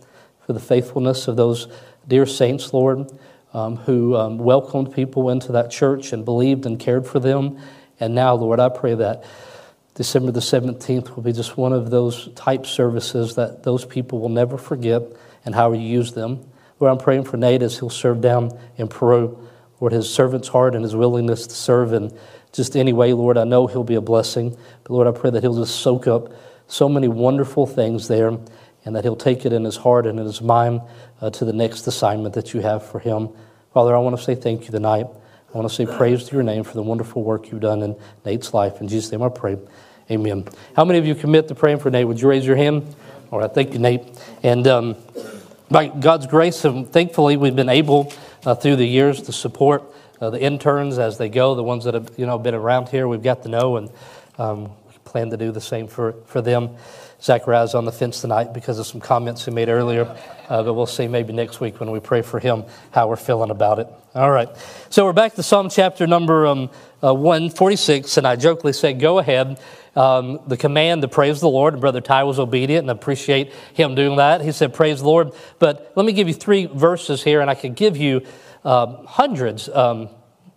for 0.46 0.54
the 0.54 0.60
faithfulness 0.60 1.28
of 1.28 1.36
those 1.36 1.68
dear 2.08 2.26
saints, 2.26 2.74
Lord, 2.74 3.12
um, 3.54 3.78
who 3.78 4.16
um, 4.16 4.38
welcomed 4.38 4.94
people 4.94 5.30
into 5.30 5.52
that 5.54 5.72
church 5.72 6.14
and 6.14 6.26
believed 6.26 6.66
and 6.66 6.80
cared 6.80 7.06
for 7.06 7.20
them. 7.20 7.60
And 8.00 8.16
now, 8.16 8.34
Lord, 8.34 8.60
I 8.60 8.70
pray 8.70 8.96
that 8.96 9.24
December 9.94 10.32
the 10.32 10.40
17th 10.40 11.16
will 11.16 11.24
be 11.24 11.34
just 11.34 11.58
one 11.58 11.74
of 11.74 11.90
those 11.90 12.30
type 12.34 12.66
services 12.66 13.36
that 13.36 13.64
those 13.64 13.86
people 13.86 14.20
will 14.20 14.30
never 14.30 14.58
forget 14.58 15.02
and 15.46 15.54
how 15.54 15.74
you 15.74 15.82
use 15.82 16.14
them. 16.14 16.46
Lord, 16.80 16.92
I'm 16.92 17.04
praying 17.04 17.26
for 17.26 17.38
Nate 17.38 17.62
as 17.62 17.78
he'll 17.78 17.90
serve 17.90 18.22
down 18.22 18.58
in 18.78 18.88
Peru. 18.88 19.48
Lord, 19.80 19.94
his 19.94 20.12
servant's 20.12 20.48
heart 20.48 20.74
and 20.76 20.84
his 20.84 20.96
willingness 20.96 21.46
to 21.48 21.56
serve 21.56 21.94
in 21.94 22.18
just 22.54 22.76
any 22.76 22.94
way, 22.94 23.14
Lord, 23.14 23.38
I 23.38 23.44
know 23.44 23.68
he'll 23.68 23.84
be 23.84 23.96
a 23.96 24.02
blessing. 24.02 24.58
But 24.84 24.92
Lord, 24.92 25.08
I 25.08 25.12
pray 25.12 25.30
that 25.30 25.44
he'll 25.44 25.58
just 25.58 25.80
soak 25.80 26.08
up 26.08 26.34
so 26.68 26.88
many 26.88 27.08
wonderful 27.08 27.66
things 27.66 28.08
there 28.08 28.38
and 28.86 28.96
that 28.96 29.04
he'll 29.04 29.16
take 29.16 29.46
it 29.46 29.54
in 29.54 29.64
his 29.64 29.78
heart 29.78 30.06
and 30.06 30.20
in 30.20 30.26
his 30.26 30.42
mind 30.42 30.82
uh, 31.22 31.30
to 31.30 31.46
the 31.46 31.54
next 31.54 31.88
assignment 31.88 32.34
that 32.36 32.54
you 32.54 32.62
have 32.62 32.86
for 32.86 33.00
him. 33.00 33.30
Father, 33.74 33.96
I 33.96 34.00
want 34.00 34.18
to 34.18 34.24
say 34.24 34.36
thank 34.36 34.66
you 34.66 34.72
tonight. 34.72 35.08
I 35.54 35.58
want 35.58 35.70
to 35.70 35.74
say 35.74 35.86
praise 35.86 36.24
to 36.26 36.34
your 36.34 36.44
name 36.44 36.64
for 36.64 36.74
the 36.74 36.84
wonderful 36.84 37.24
work 37.24 37.52
you've 37.52 37.62
done 37.62 37.82
in 37.84 37.96
Nate's 38.26 38.54
life. 38.54 38.82
In 38.82 38.88
Jesus' 38.88 39.12
name 39.12 39.22
I 39.22 39.30
pray. 39.30 39.58
Amen. 40.10 40.48
How 40.76 40.86
many 40.86 41.00
of 41.00 41.06
you 41.06 41.16
commit 41.16 41.48
to 41.50 41.56
praying 41.56 41.80
for 41.80 41.90
Nate? 41.90 42.08
Would 42.08 42.20
you 42.20 42.28
raise 42.28 42.46
your 42.46 42.56
hand? 42.56 42.96
All 43.32 43.40
right, 43.40 43.54
thank 43.54 43.74
you, 43.74 43.80
Nate. 43.80 44.04
And 44.44 44.68
um, 44.68 44.96
by 45.70 45.88
God's 45.88 46.28
grace, 46.28 46.66
and 46.66 46.92
thankfully, 46.92 47.38
we've 47.38 47.56
been 47.56 47.70
able 47.70 48.12
uh, 48.46 48.56
through 48.56 48.78
the 48.78 48.86
years 48.86 49.22
to 49.24 49.32
support 49.32 49.84
uh, 50.20 50.30
the 50.30 50.42
interns 50.42 50.98
as 51.00 51.18
they 51.18 51.30
go, 51.30 51.56
the 51.56 51.64
ones 51.64 51.86
that 51.86 51.94
have 51.94 52.12
you 52.18 52.26
know 52.26 52.38
been 52.38 52.56
around 52.56 52.90
here. 52.90 53.08
We've 53.08 53.24
got 53.24 53.44
to 53.44 53.50
know, 53.50 53.78
and 53.78 53.90
um, 54.38 54.72
plan 55.12 55.30
to 55.30 55.38
do 55.38 55.52
the 55.52 55.62
same 55.62 55.88
for, 55.88 56.14
for 56.26 56.42
them. 56.42 56.76
Zachariah's 57.22 57.76
on 57.76 57.86
the 57.86 57.92
fence 57.92 58.22
tonight 58.22 58.52
because 58.54 58.80
of 58.80 58.88
some 58.88 59.00
comments 59.00 59.46
he 59.46 59.52
made 59.52 59.70
earlier, 59.70 60.06
uh, 60.50 60.64
but 60.64 60.74
we'll 60.74 60.88
see 60.88 61.08
maybe 61.08 61.34
next 61.34 61.60
week 61.60 61.80
when 61.80 61.92
we 61.92 62.00
pray 62.00 62.22
for 62.22 62.40
him 62.40 62.64
how 62.92 63.08
we're 63.08 63.16
feeling 63.16 63.52
about 63.52 63.80
it. 63.80 63.88
All 64.16 64.32
right. 64.32 64.50
So 64.90 65.06
we're 65.06 65.14
back 65.14 65.36
to 65.36 65.44
Psalm 65.44 65.70
chapter 65.70 66.08
number 66.08 66.48
um, 66.48 66.70
uh, 67.04 67.14
146, 67.14 68.18
and 68.18 68.28
I 68.28 68.36
jokingly 68.36 68.74
said, 68.74 69.00
Go 69.00 69.20
ahead. 69.20 69.60
Um, 69.96 70.40
the 70.48 70.58
command 70.58 71.02
to 71.02 71.08
praise 71.08 71.42
the 71.42 71.50
Lord, 71.50 71.74
and 71.74 71.82
Brother 71.82 72.02
Ty 72.02 72.24
was 72.24 72.40
obedient, 72.40 72.84
and 72.84 72.90
I 72.90 72.94
appreciate 72.94 73.54
him 73.74 73.94
doing 73.94 74.18
that. 74.18 74.42
He 74.42 74.52
said, 74.52 74.74
Praise 74.74 75.02
the 75.02 75.08
Lord. 75.08 75.32
But 75.60 75.94
let 75.96 76.06
me 76.06 76.14
give 76.14 76.28
you 76.28 76.34
three 76.34 76.66
verses 76.66 77.24
here, 77.24 77.42
and 77.42 77.50
I 77.50 77.56
could 77.56 77.76
give 77.76 77.98
you 77.98 78.26
um, 78.64 79.06
hundreds. 79.06 79.70
Um, 79.70 80.10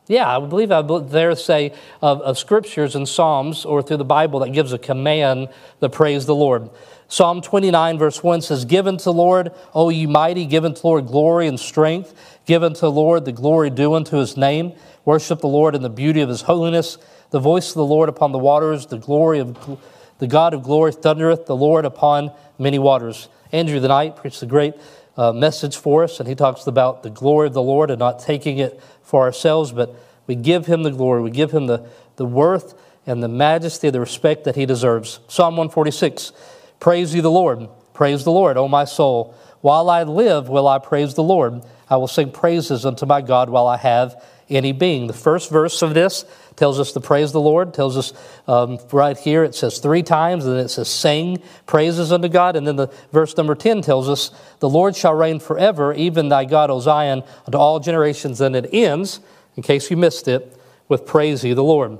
yeah, 0.07 0.37
I 0.37 0.41
believe 0.45 0.71
I 0.71 0.83
there 0.83 1.35
say 1.35 1.73
of, 2.03 2.21
of 2.21 2.39
scriptures 2.39 2.95
and 2.95 3.09
Psalms 3.09 3.65
or 3.65 3.83
through 3.83 3.97
the 3.97 4.05
Bible 4.05 4.41
that 4.41 4.51
gives 4.51 4.73
a 4.73 4.79
command 4.79 5.49
to 5.81 5.89
praise 5.89 6.27
the 6.27 6.35
Lord. 6.35 6.69
Psalm 7.09 7.41
29, 7.41 7.99
verse 7.99 8.23
1 8.23 8.43
says, 8.43 8.65
Given 8.65 8.97
to 8.99 9.05
the 9.05 9.13
Lord, 9.13 9.53
O 9.75 9.89
ye 9.89 10.07
mighty, 10.07 10.47
given 10.47 10.75
to 10.75 10.87
Lord 10.87 11.07
glory 11.07 11.47
and 11.47 11.59
strength, 11.59 12.41
given 12.45 12.75
to 12.75 12.81
the 12.81 12.91
Lord 12.91 13.25
the 13.25 13.33
glory 13.33 13.71
due 13.71 13.95
unto 13.95 14.17
his 14.17 14.37
name. 14.37 14.73
Worship 15.05 15.41
the 15.41 15.49
Lord 15.49 15.75
in 15.75 15.83
the 15.83 15.91
beauty 15.91 16.21
of 16.21 16.29
his 16.29 16.43
holiness. 16.43 16.99
The 17.31 17.41
voice 17.41 17.71
of 17.71 17.75
the 17.75 17.85
Lord 17.85 18.09
upon 18.09 18.33
the 18.33 18.39
waters, 18.39 18.87
the 18.87 18.99
glory 18.99 19.39
of 19.39 19.79
the 20.19 20.27
God 20.27 20.55
of 20.55 20.63
glory 20.63 20.93
thundereth, 20.93 21.47
the 21.47 21.57
Lord 21.57 21.85
upon 21.85 22.33
many 22.59 22.79
waters. 22.79 23.29
Andrew 23.53 23.81
the 23.81 23.89
night 23.89 24.17
preached 24.17 24.41
the 24.41 24.47
great 24.47 24.75
uh, 25.17 25.33
message 25.33 25.77
for 25.77 26.05
us, 26.05 26.19
and 26.19 26.29
he 26.29 26.35
talks 26.35 26.67
about 26.67 27.03
the 27.03 27.11
glory 27.11 27.47
of 27.47 27.55
the 27.55 27.63
Lord 27.63 27.91
and 27.91 27.99
not 27.99 28.19
taking 28.19 28.59
it 28.59 28.81
for 29.03 29.23
ourselves, 29.23 29.73
but 29.73 29.95
we 30.27 30.35
give 30.35 30.67
him 30.67 30.83
the 30.83 30.91
glory. 30.91 31.23
We 31.23 31.31
give 31.31 31.53
him 31.53 31.67
the, 31.67 31.89
the 32.17 32.25
worth 32.25 32.75
and 33.07 33.23
the 33.23 33.29
majesty, 33.29 33.91
the 33.91 34.01
respect 34.01 34.45
that 34.45 34.57
he 34.57 34.67
deserves. 34.67 35.21
Psalm 35.29 35.57
146 35.57 36.33
Praise 36.81 37.15
ye 37.15 37.21
the 37.21 37.31
Lord. 37.31 37.69
Praise 37.93 38.25
the 38.25 38.33
Lord, 38.33 38.57
O 38.57 38.69
my 38.69 38.85
soul. 38.85 39.35
While 39.61 39.89
I 39.89 40.03
live, 40.03 40.49
will 40.49 40.69
I 40.69 40.79
praise 40.79 41.15
the 41.15 41.23
Lord. 41.23 41.63
I 41.89 41.97
will 41.97 42.09
sing 42.09 42.31
praises 42.31 42.85
unto 42.85 43.07
my 43.07 43.21
God 43.21 43.49
while 43.49 43.67
I 43.67 43.77
have 43.77 44.23
any 44.55 44.73
being. 44.73 45.07
The 45.07 45.13
first 45.13 45.51
verse 45.51 45.83
of 45.83 45.95
this 45.95 46.25
tells 46.57 46.79
us 46.79 46.93
to 46.93 47.01
praise 47.01 47.33
the 47.33 47.41
Lord, 47.41 47.75
tells 47.75 47.97
us 47.97 48.13
um, 48.47 48.79
right 48.93 49.17
here, 49.17 49.45
it 49.45 49.55
says 49.55 49.79
three 49.79 50.03
times, 50.03 50.47
and 50.47 50.57
then 50.57 50.65
it 50.65 50.69
says 50.69 50.89
sing 50.89 51.43
praises 51.67 52.13
unto 52.13 52.29
God. 52.29 52.57
And 52.57 52.67
then 52.67 52.77
the 52.77 52.89
verse 53.13 53.37
number 53.37 53.55
10 53.55 53.83
tells 53.83 54.09
us, 54.09 54.31
The 54.61 54.69
Lord 54.69 54.97
shall 54.97 55.15
reign 55.15 55.41
forever, 55.41 55.93
even 55.95 56.29
thy 56.29 56.45
God, 56.45 56.71
O 56.71 56.81
Zion, 56.81 57.23
unto 57.47 57.59
all 57.59 57.81
generations. 57.81 58.41
And 58.41 58.55
it 58.55 58.69
ends, 58.73 59.21
in 59.57 59.63
case 59.63 59.91
you 59.91 59.97
missed 59.97 60.29
it, 60.29 60.59
with 60.89 61.07
praise 61.07 61.45
ye 61.45 61.55
the 61.55 61.65
Lord. 61.65 61.99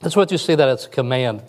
That's 0.00 0.16
what 0.16 0.30
you 0.30 0.38
see 0.38 0.54
that 0.54 0.68
it's 0.68 0.86
a 0.86 0.90
command 0.90 1.42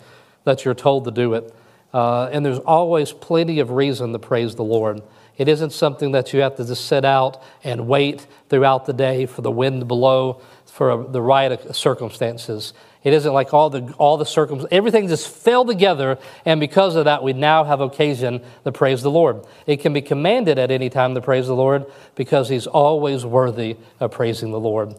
that 0.44 0.64
you're 0.64 0.74
told 0.74 1.04
to 1.04 1.10
do 1.10 1.34
it. 1.34 1.54
Uh, 1.92 2.28
and 2.32 2.44
there's 2.44 2.58
always 2.58 3.12
plenty 3.12 3.60
of 3.60 3.70
reason 3.70 4.12
to 4.12 4.18
praise 4.18 4.54
the 4.54 4.64
Lord. 4.64 5.02
It 5.36 5.48
isn't 5.48 5.70
something 5.70 6.12
that 6.12 6.32
you 6.32 6.40
have 6.40 6.56
to 6.56 6.64
just 6.64 6.86
sit 6.86 7.04
out 7.04 7.42
and 7.62 7.86
wait 7.86 8.26
throughout 8.48 8.86
the 8.86 8.92
day 8.92 9.26
for 9.26 9.42
the 9.42 9.50
wind 9.50 9.80
to 9.80 9.86
blow, 9.86 10.40
for 10.64 11.04
the 11.04 11.20
right 11.20 11.74
circumstances. 11.74 12.72
It 13.04 13.12
isn't 13.12 13.32
like 13.32 13.54
all 13.54 13.70
the 13.70 13.92
all 13.98 14.16
the 14.16 14.26
circumstances, 14.26 14.76
everything 14.76 15.08
just 15.08 15.28
fell 15.28 15.64
together, 15.64 16.18
and 16.44 16.58
because 16.58 16.96
of 16.96 17.04
that, 17.04 17.22
we 17.22 17.34
now 17.34 17.64
have 17.64 17.80
occasion 17.80 18.42
to 18.64 18.72
praise 18.72 19.02
the 19.02 19.10
Lord. 19.10 19.44
It 19.66 19.76
can 19.76 19.92
be 19.92 20.02
commanded 20.02 20.58
at 20.58 20.70
any 20.70 20.90
time 20.90 21.14
to 21.14 21.20
praise 21.20 21.46
the 21.46 21.54
Lord 21.54 21.86
because 22.14 22.48
He's 22.48 22.66
always 22.66 23.24
worthy 23.24 23.76
of 24.00 24.10
praising 24.10 24.50
the 24.50 24.60
Lord. 24.60 24.96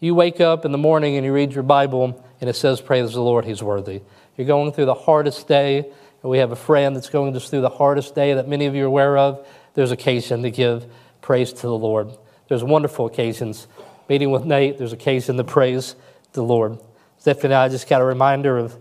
You 0.00 0.14
wake 0.14 0.40
up 0.40 0.64
in 0.64 0.72
the 0.72 0.78
morning 0.78 1.16
and 1.16 1.24
you 1.24 1.32
read 1.32 1.52
your 1.52 1.62
Bible, 1.62 2.22
and 2.40 2.50
it 2.50 2.56
says, 2.56 2.80
Praise 2.80 3.12
the 3.12 3.22
Lord, 3.22 3.44
He's 3.44 3.62
worthy. 3.62 4.02
You're 4.36 4.46
going 4.46 4.72
through 4.72 4.86
the 4.86 4.94
hardest 4.94 5.48
day, 5.48 5.90
we 6.22 6.38
have 6.38 6.52
a 6.52 6.56
friend 6.56 6.94
that's 6.94 7.08
going 7.08 7.32
just 7.32 7.48
through 7.48 7.62
the 7.62 7.70
hardest 7.70 8.14
day 8.14 8.34
that 8.34 8.46
many 8.46 8.66
of 8.66 8.74
you 8.74 8.84
are 8.84 8.86
aware 8.86 9.16
of 9.16 9.46
there's 9.74 9.90
occasion 9.90 10.42
to 10.42 10.50
give 10.50 10.86
praise 11.20 11.52
to 11.52 11.62
the 11.62 11.76
Lord. 11.76 12.10
There's 12.48 12.64
wonderful 12.64 13.06
occasions. 13.06 13.66
Meeting 14.08 14.30
with 14.30 14.44
Nate, 14.44 14.78
there's 14.78 14.92
occasion 14.92 15.36
to 15.36 15.44
praise 15.44 15.94
the 16.32 16.42
Lord. 16.42 16.78
Stephanie 17.18 17.54
and 17.54 17.62
I 17.62 17.68
just 17.68 17.88
got 17.88 18.00
a 18.00 18.04
reminder 18.04 18.58
of 18.58 18.76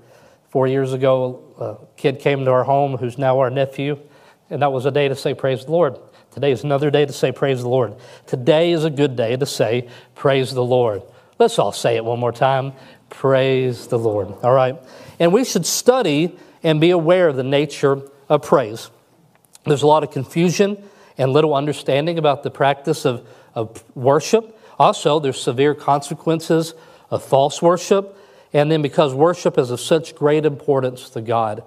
four 0.49 0.67
years 0.67 0.93
ago, 0.93 1.43
a 1.59 1.97
kid 1.97 2.19
came 2.19 2.45
to 2.45 2.51
our 2.51 2.63
home 2.63 2.97
who's 2.97 3.17
now 3.17 3.39
our 3.39 3.49
nephew, 3.49 3.99
and 4.49 4.61
that 4.61 4.71
was 4.71 4.85
a 4.85 4.91
day 4.91 5.07
to 5.07 5.15
say, 5.15 5.33
Praise 5.33 5.65
the 5.65 5.71
Lord. 5.71 5.99
Today 6.31 6.51
is 6.51 6.63
another 6.63 6.89
day 6.89 7.05
to 7.05 7.13
say, 7.13 7.31
Praise 7.31 7.61
the 7.61 7.69
Lord. 7.69 7.95
Today 8.25 8.71
is 8.71 8.85
a 8.85 8.89
good 8.89 9.15
day 9.15 9.35
to 9.35 9.45
say, 9.45 9.87
Praise 10.15 10.53
the 10.53 10.63
Lord. 10.63 11.03
Let's 11.37 11.59
all 11.59 11.71
say 11.71 11.95
it 11.95 12.03
one 12.03 12.19
more 12.19 12.31
time. 12.31 12.73
Praise 13.09 13.87
the 13.87 13.99
Lord. 13.99 14.33
All 14.43 14.53
right? 14.53 14.75
And 15.19 15.31
we 15.31 15.45
should 15.45 15.65
study 15.65 16.37
and 16.63 16.81
be 16.81 16.89
aware 16.89 17.27
of 17.27 17.35
the 17.35 17.43
nature 17.43 18.01
of 18.27 18.41
praise. 18.41 18.89
There's 19.69 19.83
a 19.83 19.87
lot 19.87 20.03
of 20.03 20.11
confusion 20.11 20.81
and 21.17 21.33
little 21.33 21.53
understanding 21.53 22.17
about 22.17 22.43
the 22.43 22.51
practice 22.51 23.05
of, 23.05 23.27
of 23.53 23.83
worship. 23.95 24.57
Also, 24.79 25.19
there's 25.19 25.41
severe 25.41 25.75
consequences 25.75 26.73
of 27.11 27.23
false 27.23 27.61
worship. 27.61 28.17
And 28.53 28.71
then, 28.71 28.81
because 28.81 29.13
worship 29.13 29.57
is 29.57 29.69
of 29.69 29.79
such 29.79 30.15
great 30.15 30.45
importance 30.45 31.09
to 31.11 31.21
God, 31.21 31.63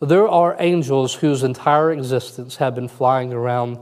there 0.00 0.26
are 0.26 0.56
angels 0.58 1.14
whose 1.14 1.42
entire 1.42 1.92
existence 1.92 2.56
have 2.56 2.74
been 2.74 2.88
flying 2.88 3.32
around 3.32 3.78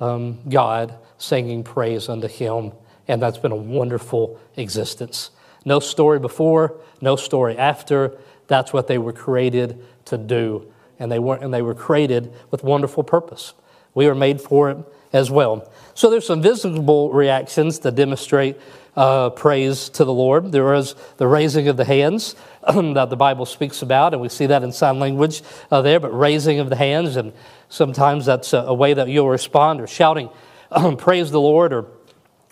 um, 0.00 0.38
God 0.48 0.94
singing 1.18 1.62
praise 1.62 2.08
unto 2.08 2.26
Him. 2.26 2.72
And 3.06 3.22
that's 3.22 3.38
been 3.38 3.52
a 3.52 3.56
wonderful 3.56 4.40
existence. 4.56 5.30
No 5.64 5.78
story 5.78 6.18
before, 6.18 6.80
no 7.00 7.16
story 7.16 7.56
after. 7.56 8.18
That's 8.48 8.72
what 8.72 8.88
they 8.88 8.98
were 8.98 9.12
created 9.12 9.84
to 10.06 10.18
do 10.18 10.72
and 11.02 11.10
they, 11.10 11.18
were, 11.18 11.34
and 11.34 11.52
they 11.52 11.62
were 11.62 11.74
created 11.74 12.32
with 12.52 12.62
wonderful 12.62 13.02
purpose. 13.02 13.54
We 13.92 14.06
were 14.06 14.14
made 14.14 14.40
for 14.40 14.70
it 14.70 14.78
as 15.12 15.30
well. 15.30 15.68
So 15.94 16.08
there's 16.08 16.26
some 16.26 16.40
visible 16.40 17.12
reactions 17.12 17.80
to 17.80 17.90
demonstrate 17.90 18.58
uh, 18.96 19.30
praise 19.30 19.88
to 19.90 20.04
the 20.04 20.12
Lord. 20.12 20.52
There 20.52 20.74
is 20.74 20.94
the 21.16 21.26
raising 21.26 21.66
of 21.66 21.76
the 21.76 21.84
hands 21.84 22.36
that 22.66 23.10
the 23.10 23.16
Bible 23.16 23.46
speaks 23.46 23.82
about, 23.82 24.12
and 24.12 24.22
we 24.22 24.28
see 24.28 24.46
that 24.46 24.62
in 24.62 24.70
sign 24.70 25.00
language 25.00 25.42
uh, 25.72 25.82
there, 25.82 25.98
but 25.98 26.16
raising 26.16 26.60
of 26.60 26.70
the 26.70 26.76
hands, 26.76 27.16
and 27.16 27.32
sometimes 27.68 28.26
that's 28.26 28.52
a, 28.52 28.58
a 28.58 28.74
way 28.74 28.94
that 28.94 29.08
you'll 29.08 29.28
respond 29.28 29.80
or 29.80 29.88
shouting, 29.88 30.30
praise 30.98 31.32
the 31.32 31.40
Lord 31.40 31.72
or, 31.72 31.86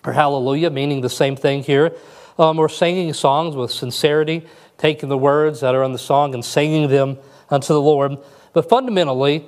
or 0.04 0.12
hallelujah, 0.12 0.71
meaning 0.71 1.02
the 1.02 1.09
same 1.09 1.37
thing 1.37 1.62
here, 1.62 1.95
um, 2.37 2.59
or 2.59 2.69
singing 2.69 3.12
songs 3.12 3.54
with 3.54 3.71
sincerity, 3.71 4.45
taking 4.76 5.09
the 5.09 5.19
words 5.19 5.61
that 5.61 5.76
are 5.76 5.85
in 5.85 5.92
the 5.92 5.99
song 5.99 6.35
and 6.35 6.45
singing 6.45 6.88
them 6.88 7.19
unto 7.50 7.69
the 7.69 7.80
Lord. 7.80 8.16
But 8.52 8.69
fundamentally, 8.69 9.47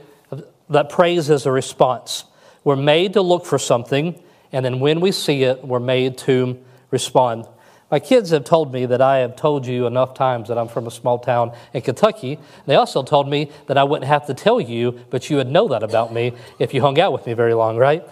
that 0.68 0.88
praise 0.88 1.30
is 1.30 1.46
a 1.46 1.52
response. 1.52 2.24
We're 2.64 2.76
made 2.76 3.14
to 3.14 3.22
look 3.22 3.44
for 3.44 3.58
something, 3.58 4.20
and 4.52 4.64
then 4.64 4.80
when 4.80 5.00
we 5.00 5.12
see 5.12 5.42
it, 5.42 5.64
we're 5.64 5.80
made 5.80 6.18
to 6.18 6.62
respond. 6.90 7.46
My 7.90 8.00
kids 8.00 8.30
have 8.30 8.44
told 8.44 8.72
me 8.72 8.86
that 8.86 9.02
I 9.02 9.18
have 9.18 9.36
told 9.36 9.66
you 9.66 9.86
enough 9.86 10.14
times 10.14 10.48
that 10.48 10.56
I'm 10.56 10.68
from 10.68 10.86
a 10.86 10.90
small 10.90 11.18
town 11.18 11.52
in 11.74 11.82
Kentucky. 11.82 12.38
They 12.64 12.76
also 12.76 13.02
told 13.02 13.28
me 13.28 13.50
that 13.66 13.76
I 13.76 13.84
wouldn't 13.84 14.08
have 14.08 14.26
to 14.28 14.34
tell 14.34 14.60
you, 14.60 14.92
but 15.10 15.28
you 15.28 15.36
would 15.36 15.48
know 15.48 15.68
that 15.68 15.82
about 15.82 16.10
me 16.10 16.32
if 16.58 16.72
you 16.72 16.80
hung 16.80 16.98
out 16.98 17.12
with 17.12 17.26
me 17.26 17.34
very 17.34 17.52
long, 17.52 17.76
right? 17.76 18.02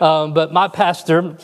Um, 0.00 0.32
but 0.32 0.54
my 0.54 0.68
pastor, 0.68 1.36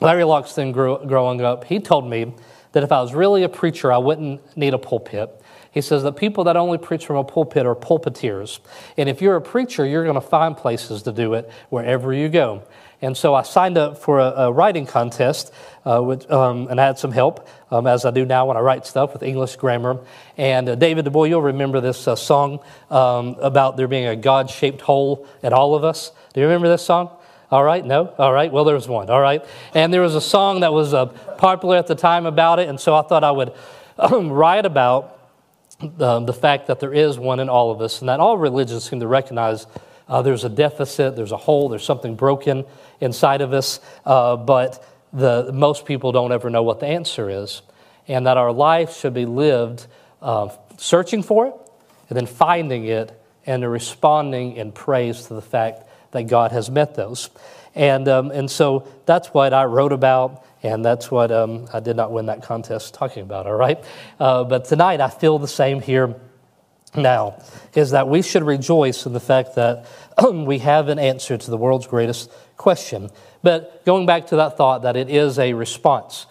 Larry 0.00 0.24
Loxton, 0.24 0.72
grew, 0.72 0.98
growing 1.06 1.40
up, 1.40 1.62
he 1.62 1.78
told 1.78 2.10
me 2.10 2.34
that 2.72 2.82
if 2.82 2.90
I 2.90 3.00
was 3.00 3.14
really 3.14 3.44
a 3.44 3.48
preacher, 3.48 3.92
I 3.92 3.98
wouldn't 3.98 4.56
need 4.56 4.74
a 4.74 4.78
pulpit. 4.78 5.37
He 5.70 5.80
says 5.80 6.02
that 6.02 6.12
people 6.16 6.44
that 6.44 6.56
only 6.56 6.78
preach 6.78 7.06
from 7.06 7.16
a 7.16 7.24
pulpit 7.24 7.66
are 7.66 7.74
pulpiteers. 7.74 8.60
And 8.96 9.08
if 9.08 9.20
you're 9.20 9.36
a 9.36 9.40
preacher, 9.40 9.84
you're 9.86 10.04
going 10.04 10.14
to 10.14 10.20
find 10.20 10.56
places 10.56 11.02
to 11.02 11.12
do 11.12 11.34
it 11.34 11.50
wherever 11.68 12.12
you 12.12 12.28
go. 12.28 12.62
And 13.00 13.16
so 13.16 13.34
I 13.34 13.42
signed 13.42 13.78
up 13.78 13.98
for 13.98 14.18
a, 14.18 14.30
a 14.30 14.52
writing 14.52 14.84
contest, 14.84 15.52
uh, 15.86 16.02
with, 16.02 16.28
um, 16.32 16.66
and 16.68 16.80
I 16.80 16.86
had 16.86 16.98
some 16.98 17.12
help, 17.12 17.48
um, 17.70 17.86
as 17.86 18.04
I 18.04 18.10
do 18.10 18.24
now 18.24 18.46
when 18.46 18.56
I 18.56 18.60
write 18.60 18.86
stuff 18.86 19.12
with 19.12 19.22
English 19.22 19.56
grammar. 19.56 20.00
And 20.36 20.68
uh, 20.68 20.74
David 20.74 21.04
Du 21.04 21.10
Bois, 21.10 21.24
you'll 21.24 21.42
remember 21.42 21.80
this 21.80 22.08
uh, 22.08 22.16
song 22.16 22.58
um, 22.90 23.36
about 23.40 23.76
there 23.76 23.86
being 23.86 24.06
a 24.06 24.16
God 24.16 24.50
shaped 24.50 24.80
hole 24.80 25.28
in 25.42 25.52
all 25.52 25.76
of 25.76 25.84
us. 25.84 26.10
Do 26.34 26.40
you 26.40 26.46
remember 26.46 26.68
this 26.68 26.84
song? 26.84 27.10
All 27.50 27.62
right, 27.62 27.84
no? 27.84 28.12
All 28.18 28.32
right, 28.32 28.52
well, 28.52 28.64
there 28.64 28.74
was 28.74 28.88
one. 28.88 29.08
All 29.10 29.20
right. 29.20 29.44
And 29.74 29.94
there 29.94 30.02
was 30.02 30.14
a 30.14 30.20
song 30.20 30.60
that 30.60 30.72
was 30.72 30.92
uh, 30.92 31.06
popular 31.06 31.76
at 31.76 31.86
the 31.86 31.94
time 31.94 32.26
about 32.26 32.58
it, 32.58 32.68
and 32.68 32.80
so 32.80 32.94
I 32.94 33.02
thought 33.02 33.22
I 33.22 33.30
would 33.30 33.52
write 34.12 34.66
about 34.66 35.17
um, 35.80 36.26
the 36.26 36.32
fact 36.32 36.66
that 36.66 36.80
there 36.80 36.92
is 36.92 37.18
one 37.18 37.40
in 37.40 37.48
all 37.48 37.70
of 37.70 37.80
us, 37.80 38.00
and 38.00 38.08
that 38.08 38.20
all 38.20 38.36
religions 38.36 38.88
seem 38.88 39.00
to 39.00 39.06
recognize 39.06 39.66
uh, 40.08 40.22
there's 40.22 40.44
a 40.44 40.48
deficit, 40.48 41.16
there's 41.16 41.32
a 41.32 41.36
hole, 41.36 41.68
there's 41.68 41.84
something 41.84 42.16
broken 42.16 42.64
inside 43.00 43.40
of 43.40 43.52
us, 43.52 43.80
uh, 44.04 44.36
but 44.36 44.84
the, 45.12 45.50
most 45.52 45.84
people 45.84 46.12
don't 46.12 46.32
ever 46.32 46.50
know 46.50 46.62
what 46.62 46.80
the 46.80 46.86
answer 46.86 47.30
is. 47.30 47.62
And 48.08 48.26
that 48.26 48.36
our 48.36 48.52
life 48.52 48.96
should 48.96 49.14
be 49.14 49.26
lived 49.26 49.86
uh, 50.22 50.48
searching 50.78 51.22
for 51.22 51.46
it, 51.46 51.54
and 52.08 52.16
then 52.16 52.26
finding 52.26 52.84
it, 52.84 53.12
and 53.46 53.70
responding 53.70 54.56
in 54.56 54.72
praise 54.72 55.26
to 55.26 55.34
the 55.34 55.42
fact 55.42 55.84
that 56.12 56.24
God 56.26 56.52
has 56.52 56.70
met 56.70 56.94
those. 56.94 57.30
And, 57.74 58.08
um, 58.08 58.30
and 58.30 58.50
so 58.50 58.88
that's 59.06 59.28
what 59.28 59.52
I 59.52 59.64
wrote 59.64 59.92
about. 59.92 60.44
And 60.62 60.84
that's 60.84 61.10
what 61.10 61.30
um, 61.30 61.68
I 61.72 61.80
did 61.80 61.96
not 61.96 62.10
win 62.10 62.26
that 62.26 62.42
contest 62.42 62.94
talking 62.94 63.22
about, 63.22 63.46
all 63.46 63.54
right? 63.54 63.82
Uh, 64.18 64.44
but 64.44 64.64
tonight 64.64 65.00
I 65.00 65.08
feel 65.08 65.38
the 65.38 65.48
same 65.48 65.80
here 65.80 66.16
now, 66.96 67.40
is 67.74 67.90
that 67.90 68.08
we 68.08 68.22
should 68.22 68.42
rejoice 68.42 69.06
in 69.06 69.12
the 69.12 69.20
fact 69.20 69.54
that 69.56 69.86
we 70.32 70.58
have 70.58 70.88
an 70.88 70.98
answer 70.98 71.36
to 71.36 71.50
the 71.50 71.56
world's 71.56 71.86
greatest 71.86 72.30
question. 72.56 73.10
But 73.42 73.84
going 73.84 74.06
back 74.06 74.28
to 74.28 74.36
that 74.36 74.56
thought 74.56 74.82
that 74.82 74.96
it 74.96 75.08
is 75.08 75.38
a 75.38 75.52
response. 75.52 76.26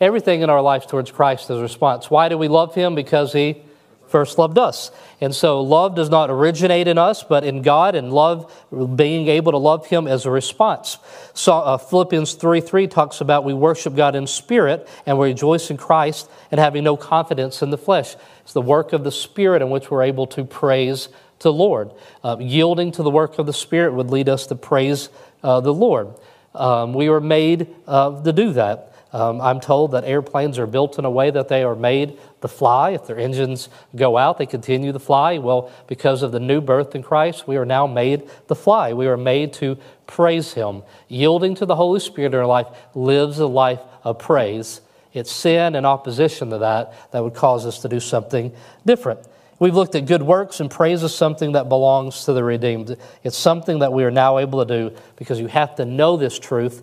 Everything 0.00 0.40
in 0.40 0.50
our 0.50 0.62
life 0.62 0.86
towards 0.86 1.10
Christ 1.10 1.50
is 1.50 1.58
a 1.58 1.62
response. 1.62 2.10
Why 2.10 2.28
do 2.28 2.38
we 2.38 2.48
love 2.48 2.74
Him? 2.74 2.94
Because 2.94 3.32
He 3.32 3.62
first 4.10 4.38
loved 4.38 4.58
us. 4.58 4.90
And 5.20 5.34
so 5.34 5.60
love 5.60 5.94
does 5.94 6.10
not 6.10 6.30
originate 6.30 6.88
in 6.88 6.98
us, 6.98 7.22
but 7.22 7.44
in 7.44 7.62
God, 7.62 7.94
and 7.94 8.12
love, 8.12 8.52
being 8.96 9.28
able 9.28 9.52
to 9.52 9.58
love 9.58 9.86
Him 9.86 10.06
as 10.06 10.26
a 10.26 10.30
response. 10.30 10.98
So 11.34 11.54
uh, 11.54 11.78
Philippians 11.78 12.34
3 12.34 12.60
3 12.60 12.86
talks 12.88 13.20
about 13.20 13.44
we 13.44 13.54
worship 13.54 13.94
God 13.94 14.14
in 14.14 14.26
spirit 14.26 14.88
and 15.06 15.18
we 15.18 15.28
rejoice 15.28 15.70
in 15.70 15.76
Christ 15.76 16.28
and 16.50 16.58
having 16.58 16.84
no 16.84 16.96
confidence 16.96 17.62
in 17.62 17.70
the 17.70 17.78
flesh. 17.78 18.16
It's 18.42 18.52
the 18.52 18.60
work 18.60 18.92
of 18.92 19.04
the 19.04 19.12
Spirit 19.12 19.62
in 19.62 19.70
which 19.70 19.90
we're 19.90 20.02
able 20.02 20.26
to 20.28 20.44
praise 20.44 21.08
the 21.38 21.52
Lord. 21.52 21.92
Uh, 22.22 22.36
yielding 22.40 22.92
to 22.92 23.02
the 23.02 23.10
work 23.10 23.38
of 23.38 23.46
the 23.46 23.52
Spirit 23.52 23.94
would 23.94 24.10
lead 24.10 24.28
us 24.28 24.46
to 24.48 24.54
praise 24.54 25.08
uh, 25.42 25.60
the 25.60 25.72
Lord. 25.72 26.08
Um, 26.54 26.92
we 26.92 27.08
were 27.08 27.20
made 27.20 27.68
uh, 27.86 28.22
to 28.22 28.32
do 28.32 28.52
that. 28.54 28.92
Um, 29.12 29.40
I'm 29.40 29.60
told 29.60 29.92
that 29.92 30.04
airplanes 30.04 30.58
are 30.58 30.66
built 30.66 30.98
in 30.98 31.04
a 31.04 31.10
way 31.10 31.30
that 31.30 31.48
they 31.48 31.64
are 31.64 31.74
made 31.74 32.18
to 32.42 32.48
fly. 32.48 32.90
If 32.90 33.06
their 33.06 33.18
engines 33.18 33.68
go 33.94 34.16
out, 34.16 34.38
they 34.38 34.46
continue 34.46 34.92
to 34.92 34.98
fly. 34.98 35.38
Well, 35.38 35.70
because 35.86 36.22
of 36.22 36.32
the 36.32 36.40
new 36.40 36.60
birth 36.60 36.94
in 36.94 37.02
Christ, 37.02 37.46
we 37.46 37.56
are 37.56 37.64
now 37.64 37.86
made 37.86 38.28
to 38.48 38.54
fly. 38.54 38.92
We 38.92 39.06
are 39.06 39.16
made 39.16 39.52
to 39.54 39.78
praise 40.06 40.54
Him. 40.54 40.82
Yielding 41.08 41.54
to 41.56 41.66
the 41.66 41.76
Holy 41.76 42.00
Spirit 42.00 42.34
in 42.34 42.40
our 42.40 42.46
life 42.46 42.66
lives 42.94 43.38
a 43.38 43.46
life 43.46 43.80
of 44.02 44.18
praise. 44.18 44.80
It's 45.12 45.32
sin 45.32 45.74
and 45.74 45.84
opposition 45.84 46.50
to 46.50 46.58
that 46.58 47.12
that 47.12 47.22
would 47.22 47.34
cause 47.34 47.66
us 47.66 47.80
to 47.80 47.88
do 47.88 48.00
something 48.00 48.52
different. 48.86 49.20
We've 49.58 49.74
looked 49.74 49.94
at 49.94 50.06
good 50.06 50.22
works, 50.22 50.60
and 50.60 50.70
praise 50.70 51.02
is 51.02 51.14
something 51.14 51.52
that 51.52 51.68
belongs 51.68 52.24
to 52.24 52.32
the 52.32 52.42
redeemed. 52.42 52.96
It's 53.22 53.36
something 53.36 53.80
that 53.80 53.92
we 53.92 54.04
are 54.04 54.10
now 54.10 54.38
able 54.38 54.64
to 54.64 54.90
do 54.90 54.96
because 55.16 55.38
you 55.38 55.48
have 55.48 55.74
to 55.76 55.84
know 55.84 56.16
this 56.16 56.38
truth. 56.38 56.82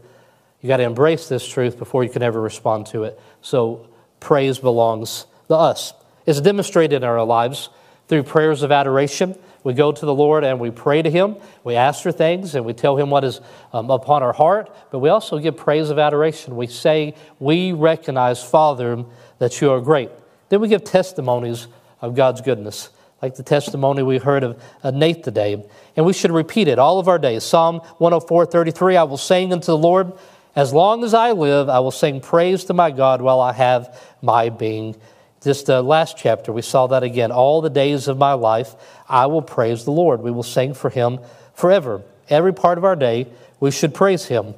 You 0.62 0.68
got 0.68 0.78
to 0.78 0.84
embrace 0.84 1.28
this 1.28 1.48
truth 1.48 1.80
before 1.80 2.04
you 2.04 2.10
can 2.10 2.22
ever 2.22 2.40
respond 2.40 2.86
to 2.88 3.04
it. 3.04 3.20
So, 3.42 3.88
praise 4.20 4.60
belongs 4.60 5.26
to 5.48 5.56
us. 5.56 5.94
It's 6.26 6.42
demonstrated 6.42 6.98
in 6.98 7.04
our 7.04 7.24
lives 7.24 7.70
through 8.08 8.24
prayers 8.24 8.64
of 8.64 8.72
adoration. 8.72 9.38
We 9.64 9.74
go 9.74 9.92
to 9.92 10.06
the 10.06 10.14
Lord 10.14 10.44
and 10.44 10.60
we 10.60 10.72
pray 10.72 11.02
to 11.02 11.10
Him. 11.10 11.36
We 11.64 11.76
ask 11.76 12.04
for 12.04 12.12
things 12.12 12.56
and 12.56 12.66
we 12.66 12.74
tell 12.74 12.98
Him 12.98 13.10
what 13.10 13.24
is 13.24 13.42
um, 13.74 13.90
upon 13.90 14.24
our 14.24 14.34
heart, 14.34 14.74
but 14.92 15.00
we 15.00 15.10
also 15.10 15.40
give 15.40 15.58
praise 15.58 15.90
of 15.90 16.00
adoration. 16.00 16.56
We 16.56 16.68
say, 16.68 17.16
We 17.40 17.74
recognize, 17.74 18.44
Father, 18.44 19.04
that 19.40 19.60
you 19.60 19.72
are 19.72 19.82
great. 19.82 20.10
Then 20.50 20.62
we 20.62 20.70
give 20.70 20.84
testimonies 20.84 21.68
of 22.02 22.16
God's 22.16 22.42
goodness, 22.42 22.90
like 23.22 23.36
the 23.36 23.44
testimony 23.44 24.04
we 24.04 24.20
heard 24.20 24.44
of, 24.44 24.62
of 24.84 24.94
Nate 24.94 25.24
today. 25.24 25.66
And 25.96 26.06
we 26.06 26.14
should 26.14 26.32
repeat 26.32 26.68
it 26.68 26.80
all 26.80 27.00
of 27.00 27.08
our 27.08 27.20
days. 27.20 27.44
Psalm 27.44 27.80
104 27.98 28.46
33 28.46 28.98
I 28.98 29.04
will 29.04 29.18
sing 29.18 29.52
unto 29.52 29.68
the 29.68 29.78
Lord. 29.78 30.14
As 30.56 30.74
long 30.74 31.04
as 31.04 31.14
I 31.14 31.34
live, 31.34 31.70
I 31.70 31.80
will 31.80 31.92
sing 31.92 32.20
praise 32.20 32.64
to 32.66 32.74
my 32.74 32.90
God 32.90 33.22
while 33.22 33.40
I 33.40 33.54
have 33.54 34.00
my 34.22 34.50
being. 34.50 34.96
Just 35.48 35.70
uh, 35.70 35.82
last 35.82 36.18
chapter, 36.18 36.52
we 36.52 36.62
saw 36.62 36.88
that 36.88 37.04
again. 37.04 37.32
All 37.32 37.62
the 37.62 37.70
days 37.70 38.10
of 38.10 38.18
my 38.18 38.34
life, 38.34 38.76
I 39.08 39.28
will 39.28 39.42
praise 39.42 39.86
the 39.86 39.92
Lord. 39.92 40.22
We 40.22 40.30
will 40.30 40.44
sing 40.44 40.74
for 40.74 40.90
him 40.90 41.20
forever. 41.54 42.02
Every 42.30 42.54
part 42.54 42.78
of 42.78 42.84
our 42.84 42.98
day, 42.98 43.28
we 43.62 43.72
should 43.72 43.94
praise 43.94 44.26
him. 44.26 44.56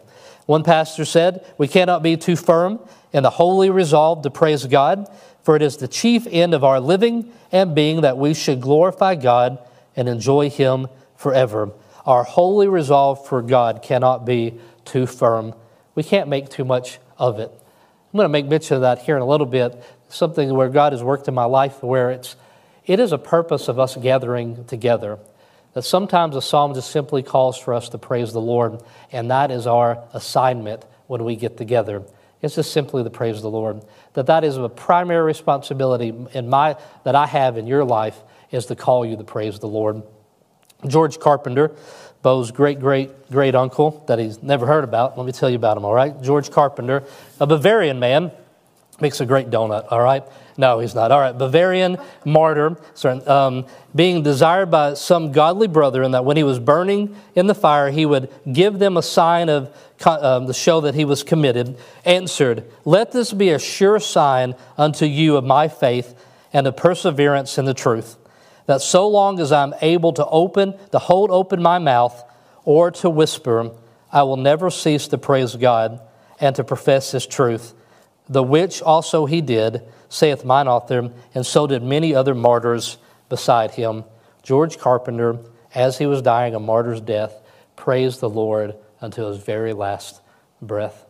One 0.47 0.63
pastor 0.63 1.05
said, 1.05 1.45
We 1.59 1.67
cannot 1.67 2.01
be 2.01 2.17
too 2.17 2.35
firm 2.35 2.79
in 3.13 3.21
the 3.21 3.29
holy 3.29 3.69
resolve 3.69 4.23
to 4.23 4.31
praise 4.31 4.65
God, 4.65 5.07
for 5.43 5.55
it 5.55 5.61
is 5.61 5.77
the 5.77 5.87
chief 5.87 6.25
end 6.25 6.55
of 6.55 6.63
our 6.63 6.79
living 6.79 7.31
and 7.51 7.75
being 7.75 8.01
that 8.01 8.17
we 8.17 8.33
should 8.33 8.59
glorify 8.59 9.13
God 9.13 9.59
and 9.95 10.09
enjoy 10.09 10.49
him 10.49 10.87
forever. 11.15 11.69
Our 12.07 12.23
holy 12.23 12.67
resolve 12.67 13.27
for 13.27 13.43
God 13.43 13.83
cannot 13.83 14.25
be 14.25 14.59
too 14.85 15.05
firm. 15.05 15.53
We 15.93 16.01
can't 16.01 16.29
make 16.29 16.49
too 16.49 16.65
much 16.65 16.97
of 17.19 17.37
it. 17.37 17.51
I'm 18.11 18.17
going 18.17 18.25
to 18.25 18.29
make 18.29 18.47
mention 18.47 18.77
of 18.77 18.81
that 18.81 19.03
here 19.03 19.15
in 19.15 19.21
a 19.21 19.27
little 19.27 19.45
bit 19.45 19.83
something 20.09 20.53
where 20.53 20.69
God 20.69 20.93
has 20.93 21.03
worked 21.03 21.27
in 21.27 21.33
my 21.33 21.45
life 21.45 21.81
where 21.81 22.11
it's 22.11 22.35
it 22.85 22.99
is 22.99 23.11
a 23.11 23.17
purpose 23.17 23.67
of 23.67 23.79
us 23.79 23.95
gathering 23.95 24.65
together. 24.65 25.19
That 25.73 25.83
sometimes 25.83 26.35
a 26.35 26.41
psalm 26.41 26.73
just 26.73 26.89
simply 26.89 27.21
calls 27.21 27.57
for 27.57 27.75
us 27.75 27.89
to 27.89 27.99
praise 27.99 28.33
the 28.33 28.41
Lord, 28.41 28.81
and 29.11 29.29
that 29.29 29.51
is 29.51 29.67
our 29.67 30.03
assignment 30.13 30.83
when 31.05 31.23
we 31.23 31.35
get 31.35 31.57
together. 31.57 32.03
It's 32.41 32.55
just 32.55 32.71
simply 32.71 33.03
to 33.03 33.09
praise 33.09 33.37
of 33.37 33.43
the 33.43 33.49
Lord. 33.51 33.83
That 34.13 34.27
that 34.27 34.43
is 34.43 34.57
a 34.57 34.69
primary 34.69 35.23
responsibility 35.23 36.13
in 36.33 36.49
my 36.49 36.77
that 37.03 37.15
I 37.15 37.27
have 37.27 37.57
in 37.57 37.67
your 37.67 37.83
life 37.83 38.17
is 38.49 38.65
to 38.67 38.75
call 38.75 39.05
you 39.05 39.17
to 39.17 39.23
praise 39.23 39.59
the 39.59 39.67
Lord. 39.67 40.01
George 40.87 41.19
Carpenter, 41.19 41.71
Bo's 42.21 42.51
great 42.51 42.79
great 42.79 43.29
great 43.29 43.55
uncle 43.55 44.03
that 44.07 44.17
he's 44.17 44.41
never 44.41 44.65
heard 44.65 44.83
about. 44.83 45.17
Let 45.17 45.25
me 45.25 45.31
tell 45.31 45.49
you 45.49 45.57
about 45.57 45.77
him, 45.77 45.85
all 45.85 45.93
right? 45.93 46.19
George 46.21 46.49
Carpenter, 46.49 47.03
a 47.39 47.45
Bavarian 47.45 47.99
man 47.99 48.31
Makes 49.01 49.21
a 49.21 49.25
great 49.25 49.49
donut, 49.49 49.91
all 49.91 50.01
right? 50.01 50.23
No, 50.59 50.79
he's 50.79 50.93
not. 50.93 51.09
All 51.13 51.21
right, 51.21 51.37
Bavarian 51.37 51.97
martyr, 52.25 52.77
sorry, 52.93 53.21
um, 53.25 53.65
being 53.95 54.23
desired 54.23 54.69
by 54.69 54.95
some 54.95 55.31
godly 55.31 55.69
brother, 55.69 56.03
and 56.03 56.13
that 56.13 56.25
when 56.25 56.35
he 56.35 56.43
was 56.43 56.59
burning 56.59 57.15
in 57.33 57.47
the 57.47 57.55
fire, 57.55 57.89
he 57.89 58.05
would 58.05 58.29
give 58.51 58.77
them 58.77 58.97
a 58.97 59.01
sign 59.01 59.47
of 59.47 59.73
um, 60.05 60.47
the 60.47 60.53
show 60.53 60.81
that 60.81 60.95
he 60.95 61.05
was 61.05 61.23
committed, 61.23 61.77
answered, 62.03 62.69
Let 62.83 63.13
this 63.13 63.31
be 63.31 63.51
a 63.51 63.59
sure 63.59 64.01
sign 64.01 64.53
unto 64.77 65.05
you 65.05 65.37
of 65.37 65.45
my 65.45 65.69
faith 65.69 66.13
and 66.51 66.67
of 66.67 66.75
perseverance 66.75 67.57
in 67.57 67.63
the 67.63 67.73
truth, 67.73 68.17
that 68.65 68.81
so 68.81 69.07
long 69.07 69.39
as 69.39 69.53
I'm 69.53 69.73
able 69.81 70.11
to 70.11 70.25
open, 70.25 70.77
to 70.91 70.99
hold 70.99 71.31
open 71.31 71.61
my 71.61 71.79
mouth, 71.79 72.21
or 72.65 72.91
to 72.91 73.09
whisper, 73.09 73.71
I 74.11 74.23
will 74.23 74.35
never 74.35 74.69
cease 74.69 75.07
to 75.07 75.17
praise 75.17 75.55
God 75.55 76.01
and 76.41 76.53
to 76.57 76.65
profess 76.65 77.13
his 77.13 77.25
truth 77.25 77.75
the 78.29 78.43
which 78.43 78.81
also 78.81 79.25
he 79.25 79.41
did, 79.41 79.81
saith 80.07 80.45
mine 80.45 80.67
author, 80.67 81.11
and 81.33 81.45
so 81.45 81.67
did 81.67 81.83
many 81.83 82.13
other 82.13 82.35
martyrs 82.35 82.97
beside 83.27 83.71
him. 83.71 84.03
George 84.43 84.77
Carpenter, 84.77 85.39
as 85.73 85.97
he 85.97 86.05
was 86.05 86.21
dying 86.21 86.55
a 86.55 86.59
martyr's 86.59 87.01
death, 87.01 87.41
praised 87.75 88.19
the 88.19 88.29
Lord 88.29 88.75
until 89.01 89.29
his 89.29 89.43
very 89.43 89.73
last 89.73 90.21
breath. 90.61 91.05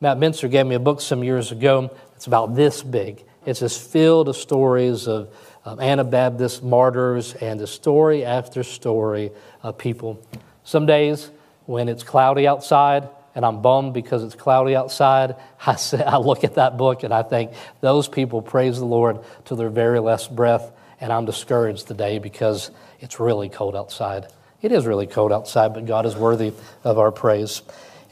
Matt 0.00 0.18
Mincer 0.18 0.48
gave 0.48 0.66
me 0.66 0.74
a 0.74 0.80
book 0.80 1.00
some 1.00 1.22
years 1.22 1.52
ago. 1.52 1.90
It's 2.16 2.26
about 2.26 2.54
this 2.54 2.82
big. 2.82 3.24
It's 3.46 3.60
just 3.60 3.90
filled 3.90 4.28
of 4.28 4.36
stories 4.36 5.08
of 5.08 5.34
Anabaptist 5.66 6.62
martyrs 6.62 7.34
and 7.34 7.60
the 7.60 7.66
story 7.66 8.24
after 8.24 8.62
story 8.62 9.30
of 9.62 9.78
people. 9.78 10.22
Some 10.64 10.86
days 10.86 11.30
when 11.66 11.88
it's 11.88 12.02
cloudy 12.02 12.46
outside, 12.46 13.08
and 13.34 13.44
I'm 13.44 13.62
bummed 13.62 13.94
because 13.94 14.24
it's 14.24 14.34
cloudy 14.34 14.74
outside, 14.74 15.36
I, 15.66 15.76
say, 15.76 16.02
I 16.02 16.16
look 16.18 16.44
at 16.44 16.54
that 16.54 16.76
book 16.76 17.02
and 17.02 17.12
I 17.14 17.22
think 17.22 17.52
those 17.80 18.08
people 18.08 18.42
praise 18.42 18.78
the 18.78 18.84
Lord 18.84 19.20
to 19.46 19.54
their 19.54 19.70
very 19.70 20.00
last 20.00 20.34
breath. 20.34 20.70
And 21.00 21.12
I'm 21.12 21.24
discouraged 21.24 21.88
today 21.88 22.18
because 22.18 22.70
it's 23.00 23.18
really 23.20 23.48
cold 23.48 23.74
outside. 23.74 24.26
It 24.60 24.72
is 24.72 24.86
really 24.86 25.06
cold 25.06 25.32
outside, 25.32 25.72
but 25.72 25.86
God 25.86 26.04
is 26.04 26.14
worthy 26.14 26.52
of 26.84 26.98
our 26.98 27.10
praise. 27.10 27.62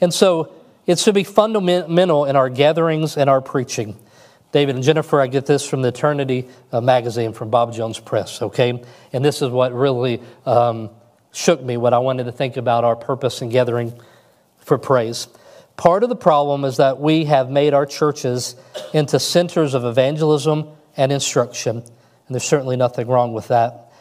And 0.01 0.11
so 0.11 0.51
it 0.87 0.97
should 0.97 1.13
be 1.13 1.23
fundamental 1.23 2.25
in 2.25 2.35
our 2.35 2.49
gatherings 2.49 3.15
and 3.15 3.29
our 3.29 3.41
preaching. 3.41 3.95
David 4.51 4.73
and 4.73 4.83
Jennifer, 4.83 5.21
I 5.21 5.27
get 5.27 5.45
this 5.45 5.67
from 5.67 5.83
the 5.83 5.89
Eternity 5.89 6.47
uh, 6.71 6.81
magazine 6.81 7.33
from 7.33 7.51
Bob 7.51 7.73
Jones 7.73 7.99
Press, 7.99 8.41
okay? 8.41 8.83
And 9.13 9.23
this 9.23 9.43
is 9.43 9.49
what 9.49 9.71
really 9.73 10.21
um, 10.47 10.89
shook 11.31 11.61
me, 11.61 11.77
what 11.77 11.93
I 11.93 11.99
wanted 11.99 12.23
to 12.23 12.31
think 12.31 12.57
about 12.57 12.83
our 12.83 12.95
purpose 12.95 13.43
in 13.43 13.49
gathering 13.49 13.93
for 14.69 14.77
praise. 14.77 15.27
Part 15.75 16.03
of 16.03 16.09
the 16.09 16.15
problem 16.15 16.63
is 16.63 16.77
that 16.77 16.99
we 16.99 17.25
have 17.25 17.49
made 17.49 17.73
our 17.73 17.85
churches 17.85 18.55
into 18.93 19.19
centers 19.19 19.73
of 19.73 19.83
evangelism 19.83 20.69
and 20.95 21.11
instruction, 21.11 21.77
and 21.77 22.29
there's 22.29 22.43
certainly 22.43 22.77
nothing 22.77 23.07
wrong 23.07 23.33
with 23.33 23.47
that. 23.49 23.91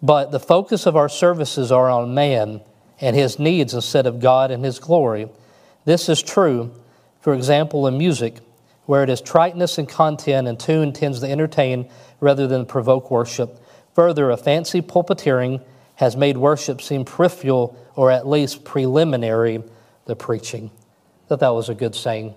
But 0.00 0.30
the 0.30 0.40
focus 0.40 0.86
of 0.86 0.96
our 0.96 1.08
services 1.08 1.72
are 1.72 1.90
on 1.90 2.14
man 2.14 2.60
and 3.00 3.16
his 3.16 3.38
needs 3.38 3.74
instead 3.74 4.06
of 4.06 4.20
God 4.20 4.50
and 4.50 4.64
his 4.64 4.78
glory. 4.78 5.28
This 5.84 6.08
is 6.08 6.22
true, 6.22 6.70
for 7.20 7.34
example, 7.34 7.86
in 7.88 7.98
music, 7.98 8.38
where 8.86 9.02
it 9.02 9.10
is 9.10 9.20
triteness 9.20 9.76
in 9.78 9.86
content 9.86 10.46
and 10.46 10.58
tune 10.58 10.92
tends 10.92 11.20
to 11.20 11.30
entertain 11.30 11.90
rather 12.20 12.46
than 12.46 12.64
provoke 12.64 13.10
worship. 13.10 13.60
Further, 13.94 14.30
a 14.30 14.36
fancy 14.36 14.82
pulpiteering 14.82 15.64
has 15.96 16.16
made 16.16 16.36
worship 16.36 16.80
seem 16.80 17.04
peripheral 17.04 17.76
or 17.96 18.10
at 18.10 18.26
least 18.26 18.64
preliminary 18.64 19.62
the 20.06 20.16
preaching. 20.16 20.70
That 21.28 21.40
that 21.40 21.50
was 21.50 21.68
a 21.68 21.74
good 21.74 21.94
saying. 21.94 22.34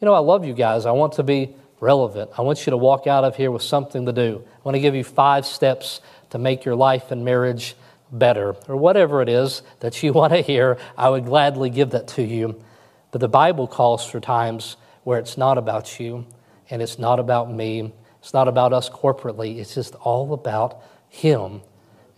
You 0.00 0.06
know, 0.06 0.14
I 0.14 0.20
love 0.20 0.44
you 0.44 0.54
guys. 0.54 0.86
I 0.86 0.92
want 0.92 1.14
to 1.14 1.22
be 1.22 1.54
relevant. 1.80 2.30
I 2.38 2.42
want 2.42 2.64
you 2.66 2.70
to 2.70 2.76
walk 2.76 3.06
out 3.06 3.24
of 3.24 3.36
here 3.36 3.50
with 3.50 3.62
something 3.62 4.06
to 4.06 4.12
do. 4.12 4.42
I 4.46 4.60
want 4.62 4.76
to 4.76 4.80
give 4.80 4.94
you 4.94 5.04
five 5.04 5.44
steps 5.44 6.00
to 6.30 6.38
make 6.38 6.64
your 6.64 6.76
life 6.76 7.10
and 7.10 7.24
marriage 7.24 7.74
better, 8.10 8.54
or 8.68 8.76
whatever 8.76 9.22
it 9.22 9.28
is 9.28 9.62
that 9.80 10.02
you 10.02 10.12
want 10.14 10.32
to 10.32 10.40
hear. 10.40 10.78
I 10.96 11.08
would 11.08 11.24
gladly 11.24 11.70
give 11.70 11.90
that 11.90 12.08
to 12.08 12.22
you. 12.22 12.62
But 13.10 13.20
the 13.20 13.28
Bible 13.28 13.66
calls 13.66 14.06
for 14.06 14.20
times 14.20 14.76
where 15.04 15.18
it's 15.18 15.36
not 15.36 15.58
about 15.58 16.00
you 16.00 16.26
and 16.70 16.80
it's 16.80 16.98
not 16.98 17.18
about 17.18 17.52
me. 17.52 17.92
It's 18.20 18.32
not 18.32 18.48
about 18.48 18.72
us 18.72 18.88
corporately. 18.88 19.58
It's 19.58 19.74
just 19.74 19.94
all 19.96 20.32
about 20.32 20.82
Him. 21.08 21.60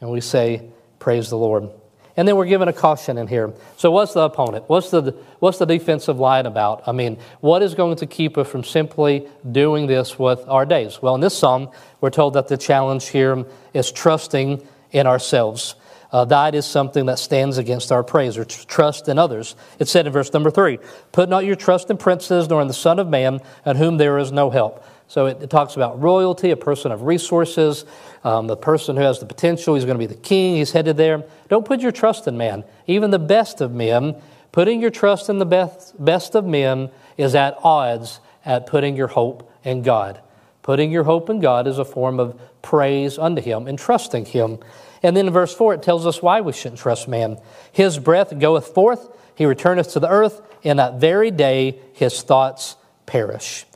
And 0.00 0.10
we 0.10 0.20
say, 0.20 0.70
Praise 0.98 1.28
the 1.28 1.36
Lord. 1.36 1.70
And 2.16 2.28
then 2.28 2.36
we're 2.36 2.46
given 2.46 2.68
a 2.68 2.72
caution 2.72 3.18
in 3.18 3.26
here. 3.26 3.52
So, 3.76 3.90
what's 3.90 4.14
the 4.14 4.20
opponent? 4.20 4.64
What's 4.68 4.90
the, 4.90 5.16
what's 5.40 5.58
the 5.58 5.66
defensive 5.66 6.20
line 6.20 6.46
about? 6.46 6.86
I 6.86 6.92
mean, 6.92 7.18
what 7.40 7.62
is 7.62 7.74
going 7.74 7.96
to 7.96 8.06
keep 8.06 8.38
us 8.38 8.48
from 8.48 8.62
simply 8.62 9.28
doing 9.50 9.88
this 9.88 10.18
with 10.18 10.46
our 10.48 10.64
days? 10.64 11.02
Well, 11.02 11.16
in 11.16 11.20
this 11.20 11.36
psalm, 11.36 11.70
we're 12.00 12.10
told 12.10 12.34
that 12.34 12.46
the 12.46 12.56
challenge 12.56 13.08
here 13.08 13.44
is 13.72 13.90
trusting 13.90 14.66
in 14.92 15.06
ourselves. 15.06 15.74
Uh, 16.12 16.24
that 16.24 16.54
is 16.54 16.64
something 16.64 17.06
that 17.06 17.18
stands 17.18 17.58
against 17.58 17.90
our 17.90 18.04
praise 18.04 18.38
or 18.38 18.44
trust 18.44 19.08
in 19.08 19.18
others. 19.18 19.56
It 19.80 19.88
said 19.88 20.06
in 20.06 20.12
verse 20.12 20.32
number 20.32 20.52
three 20.52 20.78
Put 21.10 21.28
not 21.28 21.44
your 21.44 21.56
trust 21.56 21.90
in 21.90 21.96
princes 21.96 22.48
nor 22.48 22.62
in 22.62 22.68
the 22.68 22.74
Son 22.74 23.00
of 23.00 23.08
Man, 23.08 23.40
in 23.66 23.76
whom 23.76 23.96
there 23.96 24.18
is 24.18 24.30
no 24.30 24.50
help. 24.50 24.84
So 25.08 25.26
it, 25.26 25.42
it 25.42 25.50
talks 25.50 25.76
about 25.76 26.00
royalty, 26.00 26.50
a 26.50 26.56
person 26.56 26.90
of 26.90 27.02
resources, 27.02 27.84
um, 28.24 28.46
the 28.46 28.56
person 28.56 28.96
who 28.96 29.02
has 29.02 29.20
the 29.20 29.26
potential. 29.26 29.74
He's 29.74 29.84
going 29.84 29.98
to 29.98 30.06
be 30.06 30.12
the 30.12 30.20
king, 30.20 30.56
he's 30.56 30.72
headed 30.72 30.96
there. 30.96 31.24
Don't 31.48 31.64
put 31.64 31.80
your 31.80 31.92
trust 31.92 32.26
in 32.26 32.36
man, 32.36 32.64
even 32.86 33.10
the 33.10 33.18
best 33.18 33.60
of 33.60 33.72
men. 33.72 34.16
Putting 34.52 34.80
your 34.80 34.90
trust 34.90 35.28
in 35.28 35.38
the 35.38 35.46
best, 35.46 36.02
best 36.02 36.36
of 36.36 36.44
men 36.44 36.90
is 37.16 37.34
at 37.34 37.58
odds 37.64 38.20
at 38.44 38.66
putting 38.66 38.96
your 38.96 39.08
hope 39.08 39.50
in 39.64 39.82
God. 39.82 40.20
Putting 40.62 40.90
your 40.90 41.04
hope 41.04 41.28
in 41.28 41.40
God 41.40 41.66
is 41.66 41.78
a 41.78 41.84
form 41.84 42.20
of 42.20 42.40
praise 42.62 43.18
unto 43.18 43.42
Him 43.42 43.66
and 43.66 43.78
trusting 43.78 44.26
Him. 44.26 44.58
And 45.02 45.16
then 45.16 45.26
in 45.26 45.32
verse 45.32 45.54
4, 45.54 45.74
it 45.74 45.82
tells 45.82 46.06
us 46.06 46.22
why 46.22 46.40
we 46.40 46.52
shouldn't 46.52 46.80
trust 46.80 47.08
man. 47.08 47.38
His 47.72 47.98
breath 47.98 48.38
goeth 48.38 48.68
forth, 48.68 49.08
he 49.34 49.44
returneth 49.44 49.92
to 49.92 50.00
the 50.00 50.08
earth, 50.08 50.40
in 50.62 50.78
that 50.78 50.94
very 50.94 51.30
day 51.30 51.78
his 51.92 52.22
thoughts 52.22 52.76
perish. 53.04 53.66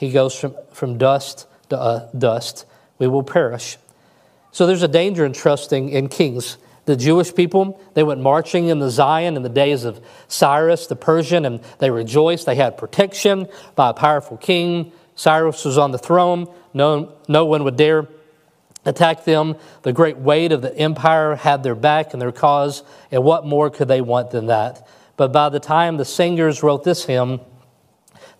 He 0.00 0.10
goes 0.10 0.34
from, 0.34 0.54
from 0.72 0.96
dust 0.96 1.46
to 1.68 1.78
uh, 1.78 2.08
dust. 2.16 2.64
We 2.98 3.06
will 3.06 3.22
perish. 3.22 3.76
So 4.50 4.66
there's 4.66 4.82
a 4.82 4.88
danger 4.88 5.26
in 5.26 5.34
trusting 5.34 5.90
in 5.90 6.08
kings. 6.08 6.56
The 6.86 6.96
Jewish 6.96 7.34
people, 7.34 7.78
they 7.92 8.02
went 8.02 8.22
marching 8.22 8.68
in 8.68 8.78
the 8.78 8.88
Zion 8.88 9.36
in 9.36 9.42
the 9.42 9.50
days 9.50 9.84
of 9.84 10.02
Cyrus 10.26 10.86
the 10.86 10.96
Persian, 10.96 11.44
and 11.44 11.60
they 11.80 11.90
rejoiced. 11.90 12.46
They 12.46 12.54
had 12.54 12.78
protection 12.78 13.46
by 13.76 13.90
a 13.90 13.92
powerful 13.92 14.38
king. 14.38 14.92
Cyrus 15.16 15.66
was 15.66 15.76
on 15.76 15.90
the 15.90 15.98
throne. 15.98 16.50
No, 16.72 17.12
no 17.28 17.44
one 17.44 17.62
would 17.64 17.76
dare 17.76 18.08
attack 18.86 19.26
them. 19.26 19.54
The 19.82 19.92
great 19.92 20.16
weight 20.16 20.50
of 20.50 20.62
the 20.62 20.74
empire 20.74 21.34
had 21.34 21.62
their 21.62 21.74
back 21.74 22.14
and 22.14 22.22
their 22.22 22.32
cause, 22.32 22.84
and 23.10 23.22
what 23.22 23.44
more 23.44 23.68
could 23.68 23.88
they 23.88 24.00
want 24.00 24.30
than 24.30 24.46
that? 24.46 24.88
But 25.18 25.30
by 25.30 25.50
the 25.50 25.60
time 25.60 25.98
the 25.98 26.06
singers 26.06 26.62
wrote 26.62 26.84
this 26.84 27.04
hymn, 27.04 27.40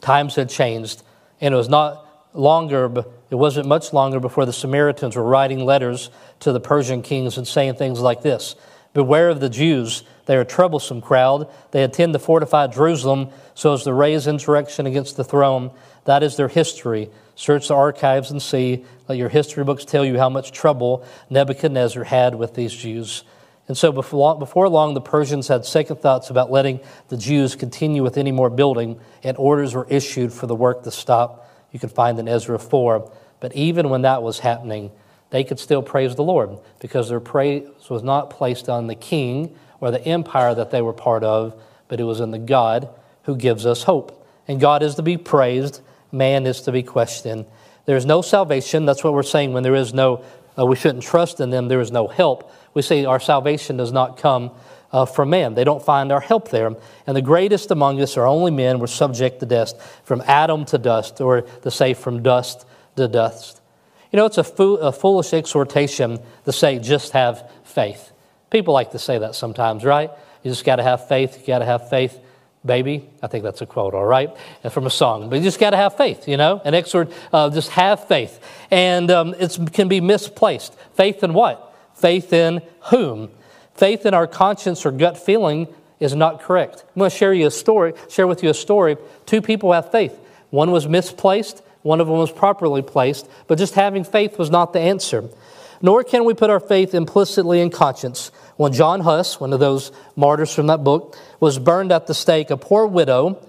times 0.01 0.37
had 0.37 0.49
changed, 0.49 1.03
and 1.41 1.55
it 1.55 1.57
was 1.57 1.69
not 1.69 2.07
longer, 2.35 3.05
it 3.31 3.35
wasn't 3.35 3.67
much 3.67 3.93
longer 3.93 4.21
before 4.21 4.47
the 4.47 4.53
Samaritans 4.53 5.17
were 5.17 5.25
writing 5.25 5.65
letters 5.65 6.11
to 6.41 6.53
the 6.53 6.61
Persian 6.61 7.03
kings 7.03 7.37
and 7.37 7.47
saying 7.47 7.75
things 7.75 8.01
like 8.01 8.23
this 8.23 8.57
Beware 8.93 9.29
of 9.29 9.41
the 9.41 9.49
Jews. 9.49 10.03
They 10.27 10.37
are 10.37 10.43
a 10.43 10.45
troublesome 10.45 11.01
crowd. 11.01 11.49
They 11.71 11.83
intend 11.83 12.13
to 12.13 12.19
fortify 12.19 12.67
Jerusalem 12.69 13.31
so 13.55 13.73
as 13.73 13.85
to 13.85 13.93
raise 13.93 14.27
insurrection 14.27 14.87
against 14.87 15.17
the 15.17 15.25
throne. 15.25 15.71
That 16.05 16.23
is 16.23 16.37
their 16.37 16.49
history. 16.49 17.11
Search 17.35 17.69
the 17.69 17.75
archives 17.75 18.31
and 18.31 18.41
see. 18.41 18.85
Let 19.09 19.19
your 19.19 19.29
history 19.29 19.65
books 19.65 19.85
tell 19.85 20.05
you 20.05 20.19
how 20.19 20.29
much 20.29 20.53
trouble 20.53 21.05
Nebuchadnezzar 21.31 22.05
had 22.05 22.35
with 22.35 22.55
these 22.55 22.73
Jews. 22.73 23.25
And 23.71 23.79
so 23.79 23.93
before 23.93 24.69
long, 24.69 24.95
the 24.95 25.01
Persians 25.01 25.47
had 25.47 25.65
second 25.65 26.01
thoughts 26.01 26.29
about 26.29 26.51
letting 26.51 26.81
the 27.07 27.17
Jews 27.17 27.55
continue 27.55 28.03
with 28.03 28.19
any 28.19 28.33
more 28.33 28.51
building, 28.51 28.99
and 29.23 29.37
orders 29.37 29.75
were 29.77 29.87
issued 29.89 30.33
for 30.33 30.49
the 30.49 30.57
work 30.57 30.83
to 30.83 30.91
stop. 30.91 31.49
You 31.71 31.79
can 31.79 31.89
find 31.89 32.19
in 32.19 32.27
Ezra 32.27 32.59
4. 32.59 33.09
But 33.39 33.55
even 33.55 33.89
when 33.89 34.03
that 34.03 34.25
was 34.25 34.41
happening, 34.41 34.91
they 35.31 35.45
could 35.45 35.61
still 35.61 35.83
praise 35.83 36.17
the 36.17 36.25
Lord 36.25 36.59
because 36.81 37.09
their 37.11 37.21
praise 37.21 37.69
was 37.89 38.03
not 38.03 38.31
placed 38.31 38.69
on 38.69 38.89
the 38.89 38.97
king 38.97 39.57
or 39.81 39.93
the 39.93 40.05
empire 40.05 40.53
that 40.53 40.73
they 40.73 40.83
were 40.83 40.93
part 40.93 41.23
of, 41.23 41.55
but 41.87 42.01
it 42.01 42.05
was 42.05 42.19
in 42.19 42.33
the 42.33 42.41
God 42.41 42.89
who 43.23 43.37
gives 43.37 43.67
us 43.67 43.85
hope. 43.85 44.27
And 44.49 44.61
God 44.61 44.83
is 44.83 44.97
to 44.97 45.03
be 45.03 45.17
praised 45.17 45.81
man 46.13 46.47
is 46.47 46.63
to 46.63 46.73
be 46.73 46.83
questioned. 46.83 47.47
There's 47.87 48.07
no 48.07 48.23
salvation. 48.23 48.85
That's 48.85 49.03
what 49.03 49.15
we're 49.15 49.23
saying 49.23 49.53
when 49.53 49.63
there 49.63 49.75
is 49.75 49.95
no, 49.95 50.25
uh, 50.59 50.67
we 50.67 50.77
shouldn't 50.77 51.05
trust 51.05 51.41
in 51.41 51.51
them, 51.51 51.69
there 51.69 51.81
is 51.81 51.93
no 51.93 52.09
help. 52.09 52.53
We 52.75 52.83
say 52.83 53.05
our 53.05 53.21
salvation 53.21 53.77
does 53.77 53.93
not 53.93 54.17
come 54.17 54.51
uh, 54.93 55.07
from 55.07 55.31
man. 55.31 55.55
They 55.55 55.65
don't 55.65 55.83
find 55.83 56.11
our 56.13 56.21
help 56.21 56.51
there. 56.51 56.75
And 57.07 57.17
the 57.17 57.23
greatest 57.23 57.71
among 57.71 58.01
us 58.01 58.17
are 58.17 58.27
only 58.27 58.51
men 58.51 58.79
were 58.79 58.87
subject 58.87 59.41
to 59.41 59.47
dust, 59.47 59.81
from 60.05 60.23
Adam 60.27 60.65
to 60.67 60.79
dust, 60.79 61.21
or 61.21 61.43
to 61.43 61.71
say 61.71 61.95
from 61.95 62.23
dust 62.23 62.67
to 62.97 63.09
dust. 63.09 63.61
You 64.13 64.17
know, 64.17 64.27
it's 64.27 64.39
a, 64.39 64.63
a 64.63 64.93
foolish 64.93 65.33
exhortation 65.33 66.19
to 66.45 66.53
say 66.53 66.79
just 66.79 67.13
have 67.13 67.51
faith. 67.65 68.13
People 68.51 68.75
like 68.75 68.91
to 68.93 68.99
say 68.99 69.19
that 69.19 69.37
sometimes, 69.37 69.85
right? 69.85 70.11
You 70.43 70.51
just 70.51 70.65
got 70.65 70.77
to 70.77 70.83
have 70.83 71.07
faith. 71.07 71.39
You 71.41 71.47
got 71.47 71.61
to 71.61 71.65
have 71.65 71.89
faith 71.89 72.19
baby. 72.65 73.09
I 73.23 73.27
think 73.27 73.45
that's 73.45 73.61
a 73.61 73.67
quote, 73.67 73.95
all 73.95 74.05
right, 74.05 74.31
from 74.71 74.87
a 74.87 74.91
song. 74.91 75.31
But 75.31 75.37
you 75.37 75.43
just 75.43 75.59
got 75.59 75.71
to 75.71 75.77
have 75.77 75.97
faith, 75.97 76.29
you 76.29 76.37
know, 76.37 76.61
an 76.65 76.75
exhort, 76.75 77.13
uh, 77.33 77.51
just 77.51 77.71
have 77.71 78.07
faith. 78.07 78.39
And 78.71 79.11
um, 79.11 79.35
it 79.39 79.59
can 79.73 79.89
be 79.89 80.01
misplaced. 80.01 80.75
Faith 80.95 81.23
in 81.25 81.33
what? 81.33 81.75
Faith 81.95 82.33
in 82.33 82.63
whom? 82.91 83.31
Faith 83.75 84.05
in 84.05 84.15
our 84.15 84.27
conscience 84.27 84.85
or 84.85 84.91
gut 84.91 85.17
feeling 85.17 85.69
is 86.01 86.15
not 86.15 86.43
correct. 86.43 86.85
I'm 86.95 86.99
going 86.99 87.11
to 87.11 87.17
share 87.17 87.33
you 87.33 87.47
a 87.47 87.51
story, 87.51 87.95
share 88.09 88.27
with 88.27 88.43
you 88.43 88.51
a 88.51 88.55
story. 88.55 88.97
Two 89.27 89.43
people 89.43 89.73
have 89.73 89.91
faith. 89.91 90.19
One 90.51 90.71
was 90.71 90.87
misplaced, 90.87 91.63
one 91.83 92.01
of 92.01 92.09
them 92.09 92.19
was 92.19 92.33
properly 92.33 92.83
placed, 92.83 93.29
but 93.47 93.59
just 93.59 93.75
having 93.75 94.05
faith 94.05 94.39
was 94.39 94.51
not 94.51 94.73
the 94.73 94.81
answer. 94.81 95.29
Nor 95.83 96.05
can 96.05 96.25
we 96.25 96.35
put 96.35 96.51
our 96.51 96.61
faith 96.61 96.95
implicitly 96.95 97.61
in 97.61 97.71
conscience. 97.71 98.31
When 98.57 98.73
John 98.73 99.01
Huss, 99.01 99.41
one 99.41 99.53
of 99.53 99.61
those 99.61 99.93
martyrs 100.15 100.55
from 100.55 100.67
that 100.67 100.85
book, 100.85 101.17
was 101.41 101.59
burned 101.59 101.93
at 101.93 102.07
the 102.07 102.15
stake, 102.15 102.51
a 102.51 102.57
poor 102.57 102.87
widow 102.87 103.43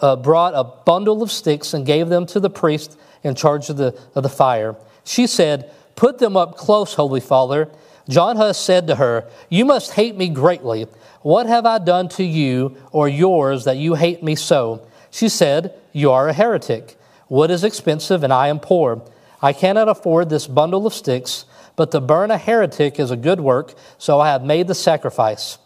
uh, 0.00 0.16
brought 0.16 0.54
a 0.54 0.64
bundle 0.64 1.22
of 1.22 1.30
sticks 1.30 1.74
and 1.74 1.84
gave 1.84 2.08
them 2.08 2.26
to 2.26 2.40
the 2.40 2.50
priest 2.50 2.98
in 3.22 3.34
charge 3.34 3.68
of 3.68 3.76
the, 3.76 3.98
of 4.14 4.22
the 4.22 4.28
fire. 4.28 4.76
She 5.04 5.26
said, 5.26 5.70
Put 5.94 6.18
them 6.18 6.36
up 6.36 6.56
close, 6.56 6.94
Holy 6.94 7.20
Father. 7.20 7.68
John 8.08 8.36
Huss 8.36 8.58
said 8.58 8.86
to 8.86 8.96
her, 8.96 9.28
You 9.48 9.64
must 9.64 9.92
hate 9.92 10.16
me 10.16 10.28
greatly. 10.28 10.86
What 11.22 11.46
have 11.46 11.66
I 11.66 11.78
done 11.78 12.08
to 12.10 12.24
you 12.24 12.76
or 12.92 13.08
yours 13.08 13.64
that 13.64 13.78
you 13.78 13.94
hate 13.94 14.22
me 14.22 14.34
so? 14.36 14.86
She 15.10 15.28
said, 15.28 15.74
You 15.92 16.12
are 16.12 16.28
a 16.28 16.32
heretic. 16.32 16.96
Wood 17.28 17.50
is 17.50 17.64
expensive 17.64 18.22
and 18.22 18.32
I 18.32 18.48
am 18.48 18.60
poor. 18.60 19.02
I 19.42 19.52
cannot 19.52 19.88
afford 19.88 20.28
this 20.28 20.46
bundle 20.46 20.86
of 20.86 20.94
sticks 20.94 21.44
but 21.76 21.90
to 21.92 22.00
burn 22.00 22.30
a 22.30 22.38
heretic 22.38 22.98
is 22.98 23.10
a 23.10 23.16
good 23.16 23.40
work, 23.40 23.74
so 23.98 24.18
I 24.18 24.30
have 24.30 24.42
made 24.42 24.66
the 24.66 24.74
sacrifice. 24.74 25.58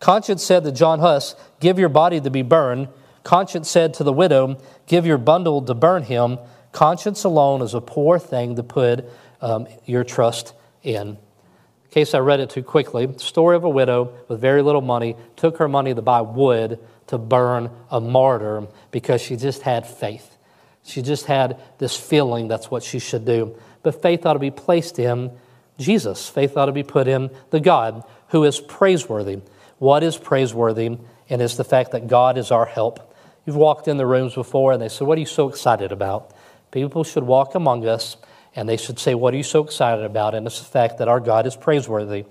Conscience 0.00 0.44
said 0.44 0.64
to 0.64 0.72
John 0.72 0.98
Huss, 0.98 1.34
Give 1.60 1.78
your 1.78 1.88
body 1.88 2.20
to 2.20 2.30
be 2.30 2.42
burned. 2.42 2.88
Conscience 3.22 3.70
said 3.70 3.94
to 3.94 4.04
the 4.04 4.12
widow, 4.12 4.60
Give 4.86 5.06
your 5.06 5.18
bundle 5.18 5.62
to 5.62 5.74
burn 5.74 6.02
him. 6.02 6.38
Conscience 6.72 7.24
alone 7.24 7.62
is 7.62 7.74
a 7.74 7.80
poor 7.80 8.18
thing 8.18 8.56
to 8.56 8.62
put 8.62 9.08
um, 9.40 9.66
your 9.84 10.04
trust 10.04 10.52
in. 10.82 11.08
In 11.08 11.90
case 11.90 12.12
I 12.12 12.18
read 12.18 12.40
it 12.40 12.50
too 12.50 12.62
quickly, 12.62 13.08
story 13.16 13.56
of 13.56 13.64
a 13.64 13.70
widow 13.70 14.12
with 14.28 14.40
very 14.40 14.60
little 14.60 14.82
money 14.82 15.16
took 15.36 15.58
her 15.58 15.68
money 15.68 15.94
to 15.94 16.02
buy 16.02 16.20
wood 16.20 16.78
to 17.06 17.16
burn 17.16 17.70
a 17.90 18.00
martyr 18.00 18.66
because 18.90 19.22
she 19.22 19.36
just 19.36 19.62
had 19.62 19.86
faith. 19.86 20.36
She 20.82 21.02
just 21.02 21.26
had 21.26 21.58
this 21.78 21.96
feeling 21.96 22.48
that's 22.48 22.70
what 22.70 22.82
she 22.82 22.98
should 22.98 23.24
do 23.24 23.56
but 23.86 24.02
faith 24.02 24.26
ought 24.26 24.32
to 24.32 24.40
be 24.40 24.50
placed 24.50 24.98
in 24.98 25.30
Jesus. 25.78 26.28
Faith 26.28 26.56
ought 26.56 26.66
to 26.66 26.72
be 26.72 26.82
put 26.82 27.06
in 27.06 27.30
the 27.50 27.60
God 27.60 28.02
who 28.30 28.42
is 28.42 28.58
praiseworthy. 28.58 29.38
What 29.78 30.02
is 30.02 30.16
praiseworthy? 30.16 30.98
And 31.28 31.40
it's 31.40 31.54
the 31.54 31.62
fact 31.62 31.92
that 31.92 32.08
God 32.08 32.36
is 32.36 32.50
our 32.50 32.66
help. 32.66 33.14
You've 33.46 33.54
walked 33.54 33.86
in 33.86 33.96
the 33.96 34.04
rooms 34.04 34.34
before 34.34 34.72
and 34.72 34.82
they 34.82 34.88
said, 34.88 35.06
What 35.06 35.18
are 35.18 35.20
you 35.20 35.26
so 35.26 35.48
excited 35.48 35.92
about? 35.92 36.34
People 36.72 37.04
should 37.04 37.22
walk 37.22 37.54
among 37.54 37.86
us 37.86 38.16
and 38.56 38.68
they 38.68 38.76
should 38.76 38.98
say, 38.98 39.14
What 39.14 39.32
are 39.34 39.36
you 39.36 39.44
so 39.44 39.62
excited 39.62 40.04
about? 40.04 40.34
And 40.34 40.48
it's 40.48 40.58
the 40.58 40.64
fact 40.64 40.98
that 40.98 41.06
our 41.06 41.20
God 41.20 41.46
is 41.46 41.54
praiseworthy. 41.54 42.24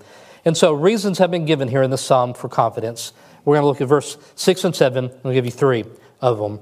And 0.44 0.58
so 0.58 0.74
reasons 0.74 1.16
have 1.20 1.30
been 1.30 1.46
given 1.46 1.68
here 1.68 1.82
in 1.82 1.90
the 1.90 1.96
psalm 1.96 2.34
for 2.34 2.50
confidence. 2.50 3.14
We're 3.46 3.54
going 3.54 3.62
to 3.62 3.68
look 3.68 3.80
at 3.80 3.88
verse 3.88 4.18
6 4.34 4.64
and 4.64 4.76
7. 4.76 5.10
I'll 5.24 5.32
give 5.32 5.46
you 5.46 5.50
three 5.50 5.86
of 6.20 6.36
them. 6.36 6.60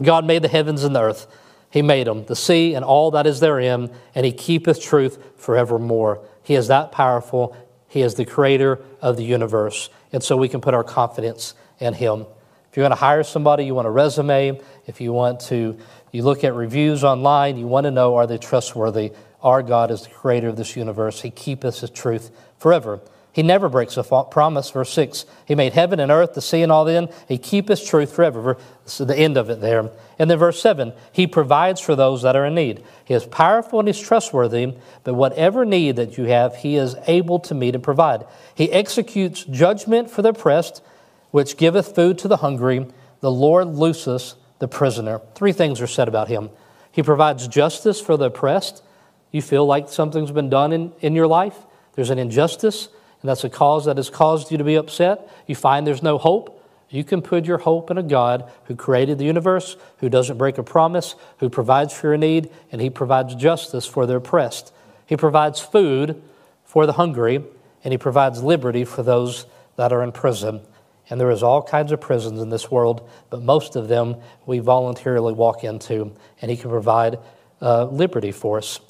God 0.00 0.24
made 0.24 0.42
the 0.42 0.48
heavens 0.48 0.84
and 0.84 0.94
the 0.94 1.02
earth. 1.02 1.26
He 1.72 1.80
made 1.80 2.06
them, 2.06 2.26
the 2.26 2.36
sea 2.36 2.74
and 2.74 2.84
all 2.84 3.10
that 3.12 3.26
is 3.26 3.40
therein, 3.40 3.90
and 4.14 4.26
He 4.26 4.32
keepeth 4.32 4.82
truth 4.82 5.18
forevermore. 5.36 6.22
He 6.42 6.54
is 6.54 6.68
that 6.68 6.92
powerful. 6.92 7.56
He 7.88 8.02
is 8.02 8.14
the 8.14 8.26
creator 8.26 8.78
of 9.00 9.16
the 9.16 9.24
universe. 9.24 9.88
And 10.12 10.22
so 10.22 10.36
we 10.36 10.48
can 10.48 10.60
put 10.60 10.74
our 10.74 10.84
confidence 10.84 11.54
in 11.80 11.94
Him. 11.94 12.26
If 12.70 12.76
you 12.76 12.82
want 12.82 12.92
to 12.92 13.00
hire 13.00 13.22
somebody, 13.22 13.64
you 13.64 13.74
want 13.74 13.88
a 13.88 13.90
resume, 13.90 14.60
if 14.86 15.00
you 15.00 15.14
want 15.14 15.40
to, 15.40 15.78
you 16.10 16.22
look 16.22 16.44
at 16.44 16.54
reviews 16.54 17.04
online, 17.04 17.56
you 17.56 17.66
want 17.66 17.84
to 17.84 17.90
know 17.90 18.16
are 18.16 18.26
they 18.26 18.38
trustworthy? 18.38 19.12
Our 19.42 19.62
God 19.62 19.90
is 19.90 20.02
the 20.02 20.10
creator 20.10 20.48
of 20.48 20.56
this 20.56 20.76
universe. 20.76 21.22
He 21.22 21.30
keepeth 21.30 21.80
His 21.80 21.88
truth 21.88 22.30
forever. 22.58 23.00
He 23.32 23.42
never 23.42 23.70
breaks 23.70 23.96
a 23.96 24.02
promise. 24.02 24.70
Verse 24.70 24.92
6 24.92 25.24
He 25.46 25.54
made 25.54 25.72
heaven 25.72 25.98
and 25.98 26.12
earth, 26.12 26.34
the 26.34 26.42
sea, 26.42 26.62
and 26.62 26.70
all 26.70 26.86
in. 26.86 27.08
He 27.26 27.38
keepeth 27.38 27.84
truth 27.84 28.14
forever. 28.14 28.58
So 28.84 29.06
the 29.06 29.18
end 29.18 29.38
of 29.38 29.48
it 29.48 29.60
there. 29.60 29.90
And 30.18 30.30
then 30.30 30.38
verse 30.38 30.60
7 30.60 30.92
He 31.12 31.26
provides 31.26 31.80
for 31.80 31.96
those 31.96 32.22
that 32.22 32.36
are 32.36 32.44
in 32.44 32.54
need. 32.54 32.84
He 33.04 33.14
is 33.14 33.24
powerful 33.24 33.78
and 33.78 33.88
He's 33.88 33.98
trustworthy, 33.98 34.74
but 35.02 35.14
whatever 35.14 35.64
need 35.64 35.96
that 35.96 36.18
you 36.18 36.24
have, 36.24 36.56
He 36.56 36.76
is 36.76 36.94
able 37.06 37.38
to 37.40 37.54
meet 37.54 37.74
and 37.74 37.82
provide. 37.82 38.26
He 38.54 38.70
executes 38.70 39.44
judgment 39.44 40.10
for 40.10 40.20
the 40.20 40.30
oppressed, 40.30 40.82
which 41.30 41.56
giveth 41.56 41.94
food 41.94 42.18
to 42.18 42.28
the 42.28 42.38
hungry. 42.38 42.86
The 43.20 43.30
Lord 43.30 43.68
looseth 43.68 44.34
the 44.58 44.68
prisoner. 44.68 45.22
Three 45.34 45.52
things 45.52 45.80
are 45.80 45.86
said 45.86 46.06
about 46.06 46.28
Him. 46.28 46.50
He 46.90 47.02
provides 47.02 47.48
justice 47.48 47.98
for 47.98 48.18
the 48.18 48.26
oppressed. 48.26 48.82
You 49.30 49.40
feel 49.40 49.64
like 49.64 49.88
something's 49.88 50.32
been 50.32 50.50
done 50.50 50.74
in, 50.74 50.92
in 51.00 51.14
your 51.14 51.26
life, 51.26 51.56
there's 51.94 52.10
an 52.10 52.18
injustice 52.18 52.88
and 53.22 53.28
that's 53.28 53.44
a 53.44 53.48
cause 53.48 53.84
that 53.84 53.96
has 53.96 54.10
caused 54.10 54.50
you 54.50 54.58
to 54.58 54.64
be 54.64 54.74
upset, 54.74 55.30
you 55.46 55.54
find 55.54 55.86
there's 55.86 56.02
no 56.02 56.18
hope, 56.18 56.58
you 56.90 57.04
can 57.04 57.22
put 57.22 57.46
your 57.46 57.58
hope 57.58 57.90
in 57.90 57.96
a 57.96 58.02
God 58.02 58.50
who 58.64 58.76
created 58.76 59.16
the 59.16 59.24
universe, 59.24 59.76
who 59.98 60.10
doesn't 60.10 60.36
break 60.36 60.58
a 60.58 60.62
promise, 60.62 61.14
who 61.38 61.48
provides 61.48 61.94
for 61.94 62.08
your 62.08 62.18
need, 62.18 62.50
and 62.70 62.82
He 62.82 62.90
provides 62.90 63.34
justice 63.34 63.86
for 63.86 64.04
the 64.04 64.16
oppressed. 64.16 64.74
He 65.06 65.16
provides 65.16 65.58
food 65.58 66.20
for 66.64 66.84
the 66.84 66.92
hungry, 66.92 67.42
and 67.82 67.92
He 67.92 67.98
provides 67.98 68.42
liberty 68.42 68.84
for 68.84 69.02
those 69.02 69.46
that 69.76 69.92
are 69.92 70.02
in 70.02 70.12
prison. 70.12 70.60
And 71.08 71.18
there 71.18 71.30
is 71.30 71.42
all 71.42 71.62
kinds 71.62 71.92
of 71.92 72.00
prisons 72.00 72.42
in 72.42 72.50
this 72.50 72.70
world, 72.70 73.08
but 73.30 73.40
most 73.40 73.74
of 73.74 73.88
them 73.88 74.16
we 74.44 74.58
voluntarily 74.58 75.32
walk 75.32 75.64
into, 75.64 76.12
and 76.42 76.50
He 76.50 76.56
can 76.56 76.70
provide 76.70 77.18
uh, 77.62 77.86
liberty 77.86 78.32
for 78.32 78.58
us. 78.58 78.80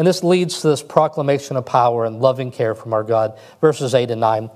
And 0.00 0.06
this 0.06 0.24
leads 0.24 0.62
to 0.62 0.68
this 0.68 0.82
proclamation 0.82 1.58
of 1.58 1.66
power 1.66 2.06
and 2.06 2.22
loving 2.22 2.52
care 2.52 2.74
from 2.74 2.94
our 2.94 3.04
God. 3.04 3.38
Verses 3.60 3.94
8 3.94 4.10
and 4.10 4.22
9. 4.22 4.48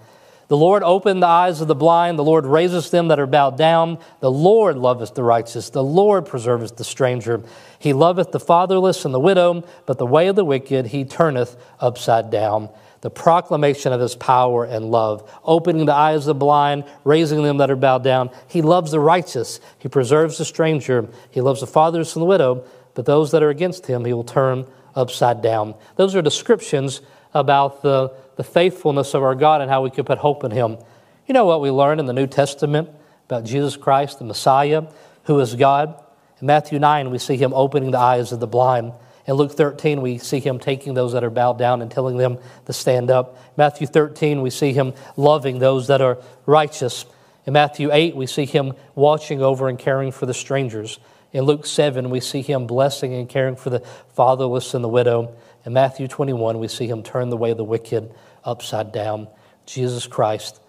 The 0.48 0.56
Lord 0.56 0.82
opened 0.82 1.22
the 1.22 1.26
eyes 1.26 1.60
of 1.60 1.68
the 1.68 1.74
blind. 1.74 2.18
The 2.18 2.24
Lord 2.24 2.46
raises 2.46 2.88
them 2.88 3.08
that 3.08 3.20
are 3.20 3.26
bowed 3.26 3.58
down. 3.58 3.98
The 4.20 4.30
Lord 4.30 4.78
loveth 4.78 5.14
the 5.14 5.22
righteous. 5.22 5.68
The 5.68 5.84
Lord 5.84 6.24
preserveth 6.24 6.76
the 6.76 6.84
stranger. 6.84 7.42
He 7.78 7.92
loveth 7.92 8.32
the 8.32 8.40
fatherless 8.40 9.04
and 9.04 9.12
the 9.12 9.20
widow, 9.20 9.64
but 9.84 9.98
the 9.98 10.06
way 10.06 10.28
of 10.28 10.36
the 10.36 10.46
wicked 10.46 10.86
he 10.86 11.04
turneth 11.04 11.58
upside 11.78 12.30
down. 12.30 12.70
The 13.02 13.10
proclamation 13.10 13.92
of 13.92 14.00
his 14.00 14.16
power 14.16 14.64
and 14.64 14.90
love, 14.90 15.30
opening 15.44 15.84
the 15.84 15.92
eyes 15.92 16.20
of 16.20 16.24
the 16.24 16.34
blind, 16.36 16.84
raising 17.04 17.42
them 17.42 17.58
that 17.58 17.70
are 17.70 17.76
bowed 17.76 18.02
down. 18.02 18.30
He 18.48 18.62
loves 18.62 18.92
the 18.92 19.00
righteous. 19.00 19.60
He 19.78 19.90
preserves 19.90 20.38
the 20.38 20.46
stranger. 20.46 21.06
He 21.30 21.42
loves 21.42 21.60
the 21.60 21.66
fatherless 21.66 22.16
and 22.16 22.22
the 22.22 22.28
widow, 22.28 22.64
but 22.94 23.04
those 23.04 23.30
that 23.32 23.42
are 23.42 23.50
against 23.50 23.88
him 23.88 24.06
he 24.06 24.14
will 24.14 24.24
turn 24.24 24.64
upside 24.94 25.42
down. 25.42 25.74
Those 25.96 26.14
are 26.14 26.22
descriptions 26.22 27.00
about 27.32 27.82
the 27.82 28.12
the 28.36 28.44
faithfulness 28.44 29.14
of 29.14 29.22
our 29.22 29.34
God 29.34 29.60
and 29.60 29.70
how 29.70 29.82
we 29.82 29.90
can 29.90 30.04
put 30.04 30.18
hope 30.18 30.44
in 30.44 30.50
Him. 30.50 30.78
You 31.26 31.34
know 31.34 31.44
what 31.44 31.60
we 31.60 31.70
learn 31.70 32.00
in 32.00 32.06
the 32.06 32.12
New 32.12 32.26
Testament 32.26 32.90
about 33.26 33.44
Jesus 33.44 33.76
Christ, 33.76 34.18
the 34.18 34.24
Messiah, 34.24 34.84
who 35.24 35.40
is 35.40 35.54
God? 35.54 36.00
In 36.40 36.46
Matthew 36.46 36.78
9, 36.78 37.10
we 37.10 37.18
see 37.18 37.36
Him 37.36 37.52
opening 37.54 37.90
the 37.90 37.98
eyes 37.98 38.32
of 38.32 38.40
the 38.40 38.46
blind. 38.46 38.92
In 39.26 39.34
Luke 39.34 39.52
13, 39.52 40.02
we 40.02 40.18
see 40.18 40.40
Him 40.40 40.58
taking 40.58 40.94
those 40.94 41.12
that 41.12 41.24
are 41.24 41.30
bowed 41.30 41.58
down 41.58 41.80
and 41.80 41.90
telling 41.90 42.18
them 42.18 42.38
to 42.66 42.72
stand 42.72 43.10
up. 43.10 43.38
Matthew 43.56 43.86
13, 43.86 44.42
we 44.42 44.50
see 44.50 44.72
Him 44.72 44.92
loving 45.16 45.58
those 45.58 45.86
that 45.86 46.02
are 46.02 46.18
righteous. 46.44 47.06
In 47.46 47.54
Matthew 47.54 47.90
8, 47.90 48.16
we 48.16 48.26
see 48.26 48.44
Him 48.44 48.74
watching 48.94 49.40
over 49.40 49.68
and 49.68 49.78
caring 49.78 50.12
for 50.12 50.26
the 50.26 50.34
strangers. 50.34 50.98
In 51.34 51.44
Luke 51.44 51.66
7, 51.66 52.08
we 52.08 52.20
see 52.20 52.40
Him 52.40 52.66
blessing 52.66 53.12
and 53.12 53.28
caring 53.28 53.56
for 53.56 53.68
the 53.68 53.80
fatherless 54.14 54.72
and 54.72 54.82
the 54.82 54.88
widow. 54.88 55.36
In 55.66 55.72
Matthew 55.72 56.08
21, 56.08 56.58
we 56.58 56.68
see 56.68 56.86
him 56.86 57.02
turn 57.02 57.30
the 57.30 57.36
way 57.36 57.50
of 57.50 57.56
the 57.56 57.64
wicked 57.64 58.14
upside 58.44 58.92
down. 58.92 59.28
Jesus 59.64 60.06
Christ, 60.06 60.60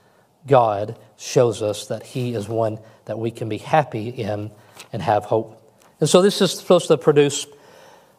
God, 0.48 0.98
shows 1.18 1.62
us 1.62 1.88
that 1.88 2.04
he 2.04 2.34
is 2.34 2.48
one 2.48 2.80
that 3.06 3.20
we 3.20 3.30
can 3.30 3.50
be 3.50 3.58
happy 3.58 4.08
in 4.08 4.52
and 4.94 5.02
have 5.02 5.26
hope. 5.26 5.62
And 6.00 6.10
so 6.10 6.22
this 6.22 6.42
is 6.42 6.52
supposed 6.52 6.88
to 6.88 6.98
produce 6.98 7.46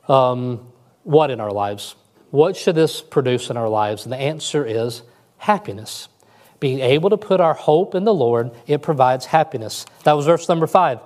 um, 0.07 0.69
what 1.03 1.31
in 1.31 1.41
our 1.41 1.51
lives? 1.51 1.95
What 2.31 2.57
should 2.57 2.75
this 2.75 3.01
produce 3.01 3.49
in 3.49 3.57
our 3.57 3.69
lives? 3.69 4.05
And 4.05 4.13
the 4.13 4.19
answer 4.19 4.67
is 4.67 5.03
happiness. 5.39 6.09
Being 6.61 6.81
able 6.81 7.11
to 7.11 7.17
put 7.17 7.41
our 7.41 7.55
hope 7.55 7.95
in 7.95 8.05
the 8.05 8.15
Lord, 8.15 8.51
it 8.67 8.83
provides 8.83 9.27
happiness. 9.27 9.87
That 10.05 10.13
was 10.13 10.27
verse 10.27 10.49
number 10.49 10.67
five. 10.67 11.01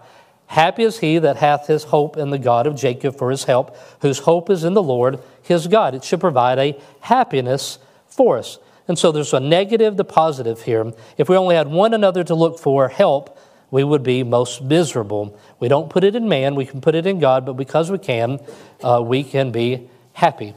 Happy 0.51 0.83
is 0.83 0.99
he 0.99 1.21
that 1.21 1.37
hath 1.37 1.69
his 1.69 1.85
hope 1.85 2.17
in 2.17 2.31
the 2.31 2.39
God 2.39 2.67
of 2.67 2.75
Jacob 2.75 3.17
for 3.17 3.31
his 3.31 3.45
help, 3.45 3.77
whose 4.03 4.19
hope 4.19 4.51
is 4.51 4.65
in 4.65 4.75
the 4.75 4.83
Lord 4.83 5.21
his 5.43 5.69
God. 5.69 5.95
It 5.95 6.03
should 6.03 6.19
provide 6.19 6.59
a 6.59 6.77
happiness 7.03 7.79
for 8.09 8.37
us. 8.37 8.59
And 8.89 8.99
so 8.99 9.13
there's 9.13 9.33
a 9.33 9.39
negative 9.39 9.97
to 9.97 10.03
positive 10.03 10.63
here. 10.63 10.93
If 11.17 11.29
we 11.29 11.37
only 11.37 11.55
had 11.55 11.69
one 11.69 11.95
another 11.95 12.25
to 12.25 12.35
look 12.35 12.59
for 12.59 12.89
help, 12.89 13.39
we 13.71 13.85
would 13.85 14.03
be 14.03 14.25
most 14.25 14.61
miserable. 14.61 15.39
We 15.61 15.69
don't 15.69 15.89
put 15.89 16.03
it 16.03 16.17
in 16.17 16.29
man, 16.29 16.57
we 16.57 16.67
can 16.67 16.81
put 16.81 16.97
it 16.97 17.07
in 17.07 17.21
God, 17.21 17.47
but 17.47 17.53
because 17.53 17.89
we 17.89 17.99
can, 17.99 18.41
uh, 18.83 19.01
we 19.07 19.23
can 19.23 19.53
be 19.53 19.89
happy. 20.15 20.55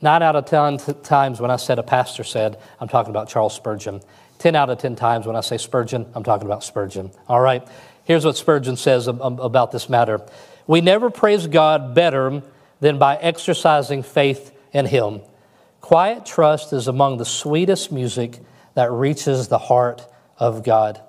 Nine 0.00 0.22
out 0.22 0.36
of 0.36 0.46
ten 0.46 0.78
times 1.02 1.40
when 1.40 1.50
I 1.50 1.56
said 1.56 1.80
a 1.80 1.82
pastor 1.82 2.22
said, 2.22 2.56
I'm 2.78 2.86
talking 2.86 3.10
about 3.10 3.28
Charles 3.28 3.52
Spurgeon. 3.52 4.00
Ten 4.38 4.54
out 4.54 4.70
of 4.70 4.78
ten 4.78 4.94
times 4.94 5.26
when 5.26 5.34
I 5.34 5.40
say 5.40 5.58
Spurgeon, 5.58 6.06
I'm 6.14 6.22
talking 6.22 6.46
about 6.46 6.62
Spurgeon. 6.62 7.10
All 7.26 7.40
right? 7.40 7.66
Here's 8.10 8.24
what 8.24 8.36
Spurgeon 8.36 8.74
says 8.74 9.06
about 9.06 9.70
this 9.70 9.88
matter 9.88 10.20
We 10.66 10.80
never 10.80 11.10
praise 11.10 11.46
God 11.46 11.94
better 11.94 12.42
than 12.80 12.98
by 12.98 13.14
exercising 13.14 14.02
faith 14.02 14.50
in 14.72 14.86
Him. 14.86 15.20
Quiet 15.80 16.26
trust 16.26 16.72
is 16.72 16.88
among 16.88 17.18
the 17.18 17.24
sweetest 17.24 17.92
music 17.92 18.40
that 18.74 18.90
reaches 18.90 19.46
the 19.46 19.58
heart 19.58 20.04
of 20.38 20.64
God. 20.64 21.00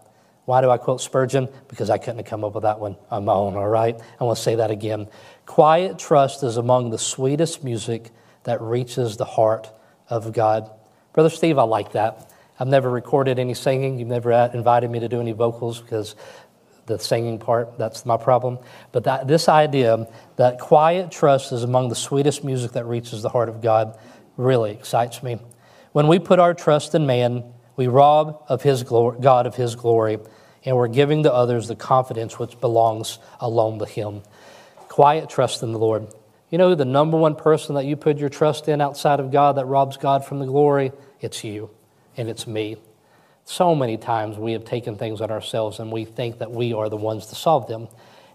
Why 0.46 0.62
do 0.62 0.70
I 0.70 0.78
quote 0.78 1.02
Spurgeon? 1.02 1.50
Because 1.70 1.90
I 1.90 1.98
couldn't 1.98 2.18
have 2.18 2.28
come 2.28 2.44
up 2.44 2.54
with 2.54 2.66
that 2.66 2.80
one 2.80 2.96
on 3.10 3.26
my 3.26 3.34
own, 3.34 3.56
all 3.56 3.68
right? 3.68 4.00
I 4.20 4.24
want 4.24 4.38
to 4.38 4.44
say 4.44 4.54
that 4.54 4.70
again. 4.70 5.08
Quiet 5.48 5.98
trust 5.98 6.44
is 6.44 6.58
among 6.58 6.92
the 6.92 7.00
sweetest 7.00 7.64
music 7.64 8.12
that 8.44 8.62
reaches 8.62 9.18
the 9.18 9.26
heart 9.26 9.72
of 10.08 10.34
God. 10.34 10.70
Brother 11.14 11.32
Steve, 11.32 11.58
I 11.58 11.64
like 11.64 11.94
that. 11.94 12.32
I've 12.60 12.68
never 12.68 12.92
recorded 12.92 13.40
any 13.40 13.56
singing. 13.56 13.98
You've 13.98 14.08
never 14.08 14.32
invited 14.54 14.92
me 14.92 15.00
to 15.00 15.10
do 15.10 15.20
any 15.20 15.32
vocals 15.32 15.82
because 15.82 16.16
the 16.98 17.04
singing 17.04 17.40
part. 17.40 17.78
That's 17.78 18.06
my 18.06 18.18
problem. 18.18 18.60
But 18.92 19.06
that, 19.06 19.28
this 19.28 19.50
idea 19.50 20.08
that 20.36 20.60
quiet 20.60 21.12
trust 21.12 21.52
is 21.52 21.64
among 21.64 21.90
the 21.90 21.96
sweetest 21.96 22.44
music 22.44 22.74
that 22.74 22.86
reaches 22.86 23.22
the 23.22 23.30
heart 23.30 23.50
of 23.50 23.62
God 23.62 23.98
really 24.38 24.72
excites 24.72 25.24
me. 25.24 25.40
When 25.92 26.08
we 26.08 26.20
put 26.20 26.40
our 26.40 26.54
trust 26.54 26.96
in 26.96 27.06
man, 27.06 27.44
we 27.76 27.88
rob 27.88 28.44
of 28.48 28.62
his 28.62 28.84
glory, 28.84 29.20
God 29.20 29.48
of 29.48 29.56
his 29.56 29.76
glory, 29.76 30.20
and 30.64 30.76
we're 30.76 30.88
giving 30.88 31.24
to 31.24 31.34
others 31.34 31.68
the 31.68 31.76
confidence 31.76 32.38
which 32.38 32.60
belongs 32.60 33.20
alone 33.40 33.80
to 33.80 33.86
him. 33.86 34.22
Quiet 34.88 35.30
trust 35.30 35.64
in 35.64 35.72
the 35.72 35.80
Lord. 35.80 36.08
You 36.50 36.58
know 36.58 36.76
the 36.76 36.86
number 36.86 37.18
one 37.18 37.36
person 37.36 37.76
that 37.76 37.86
you 37.86 37.96
put 37.96 38.18
your 38.18 38.30
trust 38.30 38.68
in 38.68 38.82
outside 38.82 39.20
of 39.20 39.32
God 39.32 39.56
that 39.56 39.66
robs 39.66 39.98
God 39.98 40.26
from 40.26 40.40
the 40.40 40.46
glory? 40.46 40.92
It's 41.22 41.44
you, 41.44 41.70
and 42.18 42.30
it's 42.30 42.46
me. 42.46 42.78
So 43.46 43.76
many 43.76 43.98
times 43.98 44.38
we 44.38 44.54
have 44.54 44.66
taken 44.66 44.96
things 44.96 45.22
on 45.22 45.32
ourselves 45.32 45.80
and 45.80 45.92
we 45.92 46.06
think 46.06 46.40
that 46.40 46.52
we 46.52 46.74
are 46.74 46.90
the 46.90 46.98
ones 46.98 47.28
to 47.28 47.36
solve 47.36 47.68
them. 47.68 47.88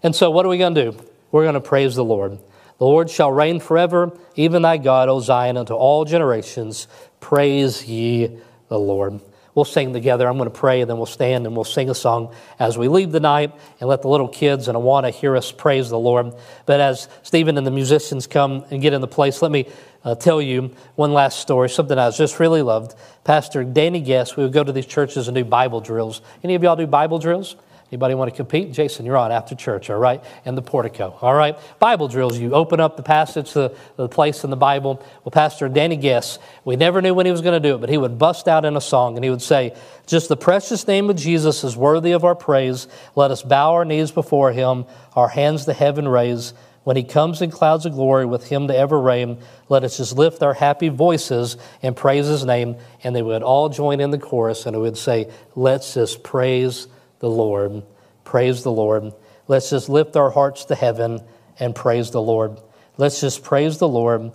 And 0.03 0.15
so, 0.15 0.29
what 0.29 0.45
are 0.45 0.49
we 0.49 0.57
going 0.57 0.75
to 0.75 0.91
do? 0.91 0.99
We're 1.31 1.43
going 1.43 1.55
to 1.55 1.61
praise 1.61 1.95
the 1.95 2.03
Lord. 2.03 2.37
The 2.77 2.85
Lord 2.85 3.09
shall 3.09 3.31
reign 3.31 3.59
forever, 3.59 4.11
even 4.35 4.61
thy 4.61 4.77
God, 4.77 5.09
O 5.09 5.19
Zion, 5.19 5.57
unto 5.57 5.73
all 5.73 6.05
generations. 6.05 6.87
Praise 7.19 7.85
ye 7.87 8.37
the 8.67 8.79
Lord. 8.79 9.19
We'll 9.57 9.65
sing 9.65 9.91
together. 9.91 10.27
I'm 10.27 10.37
going 10.37 10.51
to 10.51 10.55
pray, 10.55 10.81
and 10.81 10.87
then 10.87 10.97
we'll 10.97 11.07
stand 11.07 11.47
and 11.47 11.55
we'll 11.55 11.65
sing 11.65 11.89
a 11.89 11.95
song 11.95 12.31
as 12.59 12.77
we 12.77 12.87
leave 12.87 13.11
the 13.11 13.19
night 13.19 13.51
and 13.79 13.89
let 13.89 14.03
the 14.03 14.07
little 14.07 14.27
kids 14.27 14.67
and 14.67 14.77
Awana 14.77 15.09
hear 15.09 15.35
us 15.35 15.51
praise 15.51 15.89
the 15.89 15.97
Lord. 15.97 16.35
But 16.67 16.79
as 16.79 17.09
Stephen 17.23 17.57
and 17.57 17.65
the 17.65 17.71
musicians 17.71 18.27
come 18.27 18.65
and 18.69 18.83
get 18.83 18.93
in 18.93 19.01
the 19.01 19.07
place, 19.07 19.41
let 19.41 19.49
me 19.49 19.65
uh, 20.03 20.13
tell 20.13 20.43
you 20.43 20.75
one 20.93 21.11
last 21.11 21.39
story, 21.39 21.71
something 21.71 21.97
I 21.97 22.11
just 22.11 22.39
really 22.39 22.61
loved. 22.61 22.93
Pastor 23.23 23.63
Danny 23.63 23.99
Guest, 23.99 24.37
we 24.37 24.43
would 24.43 24.53
go 24.53 24.63
to 24.63 24.71
these 24.71 24.85
churches 24.85 25.27
and 25.27 25.33
do 25.33 25.43
Bible 25.43 25.81
drills. 25.81 26.21
Any 26.43 26.53
of 26.53 26.61
y'all 26.61 26.75
do 26.75 26.85
Bible 26.85 27.17
drills? 27.17 27.55
Anybody 27.89 28.15
want 28.15 28.29
to 28.29 28.35
compete? 28.35 28.73
Jason, 28.73 29.05
you're 29.05 29.15
on 29.15 29.31
after 29.31 29.55
church, 29.55 29.89
all 29.89 29.97
right? 29.97 30.21
And 30.43 30.57
the 30.57 30.61
portico, 30.61 31.17
all 31.21 31.33
right? 31.33 31.57
Bible 31.79 32.09
drills. 32.09 32.37
You 32.37 32.53
open 32.53 32.81
up 32.81 32.97
the 32.97 33.03
passage, 33.03 33.53
the, 33.53 33.73
the 33.95 34.09
place 34.09 34.43
in 34.43 34.49
the 34.49 34.57
Bible. 34.57 35.01
Well, 35.23 35.31
Pastor 35.31 35.69
Danny 35.69 35.95
Guess, 35.95 36.37
we 36.65 36.75
never 36.75 37.01
knew 37.01 37.13
when 37.13 37.25
he 37.25 37.31
was 37.31 37.39
going 37.39 37.61
to 37.61 37.65
do 37.65 37.75
it, 37.75 37.77
but 37.77 37.89
he 37.89 37.97
would 37.97 38.19
bust 38.19 38.49
out 38.49 38.65
in 38.65 38.75
a 38.75 38.81
song 38.81 39.15
and 39.15 39.23
he 39.23 39.29
would 39.29 39.41
say, 39.41 39.73
Just 40.05 40.27
the 40.27 40.35
precious 40.35 40.85
name 40.85 41.09
of 41.09 41.15
Jesus 41.15 41.63
is 41.63 41.77
worthy 41.77 42.11
of 42.11 42.25
our 42.25 42.35
praise. 42.35 42.89
Let 43.15 43.31
us 43.31 43.41
bow 43.41 43.71
our 43.75 43.85
knees 43.85 44.11
before 44.11 44.51
him, 44.51 44.83
our 45.15 45.29
hands 45.29 45.63
to 45.65 45.73
heaven 45.73 46.09
raise. 46.09 46.53
When 46.83 46.97
he 46.97 47.03
comes 47.03 47.41
in 47.41 47.51
clouds 47.51 47.85
of 47.85 47.93
glory 47.93 48.25
with 48.25 48.47
him 48.47 48.67
to 48.67 48.75
ever 48.75 48.99
reign, 48.99 49.39
let 49.69 49.85
us 49.85 49.97
just 49.97 50.17
lift 50.17 50.43
our 50.43 50.53
happy 50.53 50.89
voices 50.89 51.55
and 51.81 51.95
praise 51.95 52.27
his 52.27 52.43
name. 52.43 52.75
And 53.03 53.15
they 53.15 53.21
would 53.21 53.43
all 53.43 53.69
join 53.69 54.01
in 54.01 54.11
the 54.11 54.17
chorus 54.17 54.65
and 54.65 54.75
it 54.75 54.79
would 54.79 54.97
say, 54.97 55.31
Let's 55.55 55.93
just 55.93 56.21
praise 56.21 56.87
the 57.19 57.29
Lord. 57.29 57.83
Praise 58.23 58.63
the 58.63 58.71
Lord. 58.71 59.13
Let's 59.47 59.69
just 59.69 59.89
lift 59.89 60.15
our 60.15 60.29
hearts 60.29 60.65
to 60.65 60.75
heaven 60.75 61.21
and 61.59 61.75
praise 61.75 62.11
the 62.11 62.21
Lord. 62.21 62.59
Let's 62.97 63.21
just 63.21 63.43
praise 63.43 63.77
the 63.77 63.87
Lord. 63.87 64.31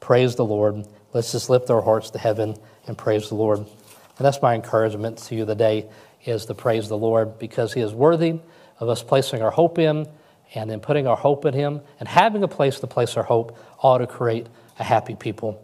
Praise 0.00 0.36
the 0.36 0.44
Lord. 0.44 0.86
Let's 1.12 1.32
just 1.32 1.48
lift 1.48 1.70
our 1.70 1.82
hearts 1.82 2.10
to 2.10 2.18
heaven 2.18 2.56
and 2.86 2.98
praise 2.98 3.28
the 3.28 3.34
Lord. 3.34 3.58
And 3.58 4.24
that's 4.24 4.42
my 4.42 4.54
encouragement 4.54 5.18
to 5.18 5.34
you 5.34 5.44
today 5.46 5.88
is 6.24 6.46
to 6.46 6.54
praise 6.54 6.88
the 6.88 6.98
Lord 6.98 7.38
because 7.38 7.72
he 7.72 7.80
is 7.80 7.92
worthy 7.92 8.40
of 8.80 8.88
us 8.88 9.02
placing 9.02 9.42
our 9.42 9.50
hope 9.50 9.78
in 9.78 10.06
and 10.54 10.70
then 10.70 10.80
putting 10.80 11.06
our 11.06 11.16
hope 11.16 11.44
in 11.44 11.54
Him 11.54 11.80
and 11.98 12.08
having 12.08 12.42
a 12.42 12.48
place 12.48 12.80
to 12.80 12.86
place 12.86 13.16
our 13.16 13.22
hope 13.22 13.58
ought 13.80 13.98
to 13.98 14.06
create 14.06 14.46
a 14.78 14.84
happy 14.84 15.14
people. 15.14 15.62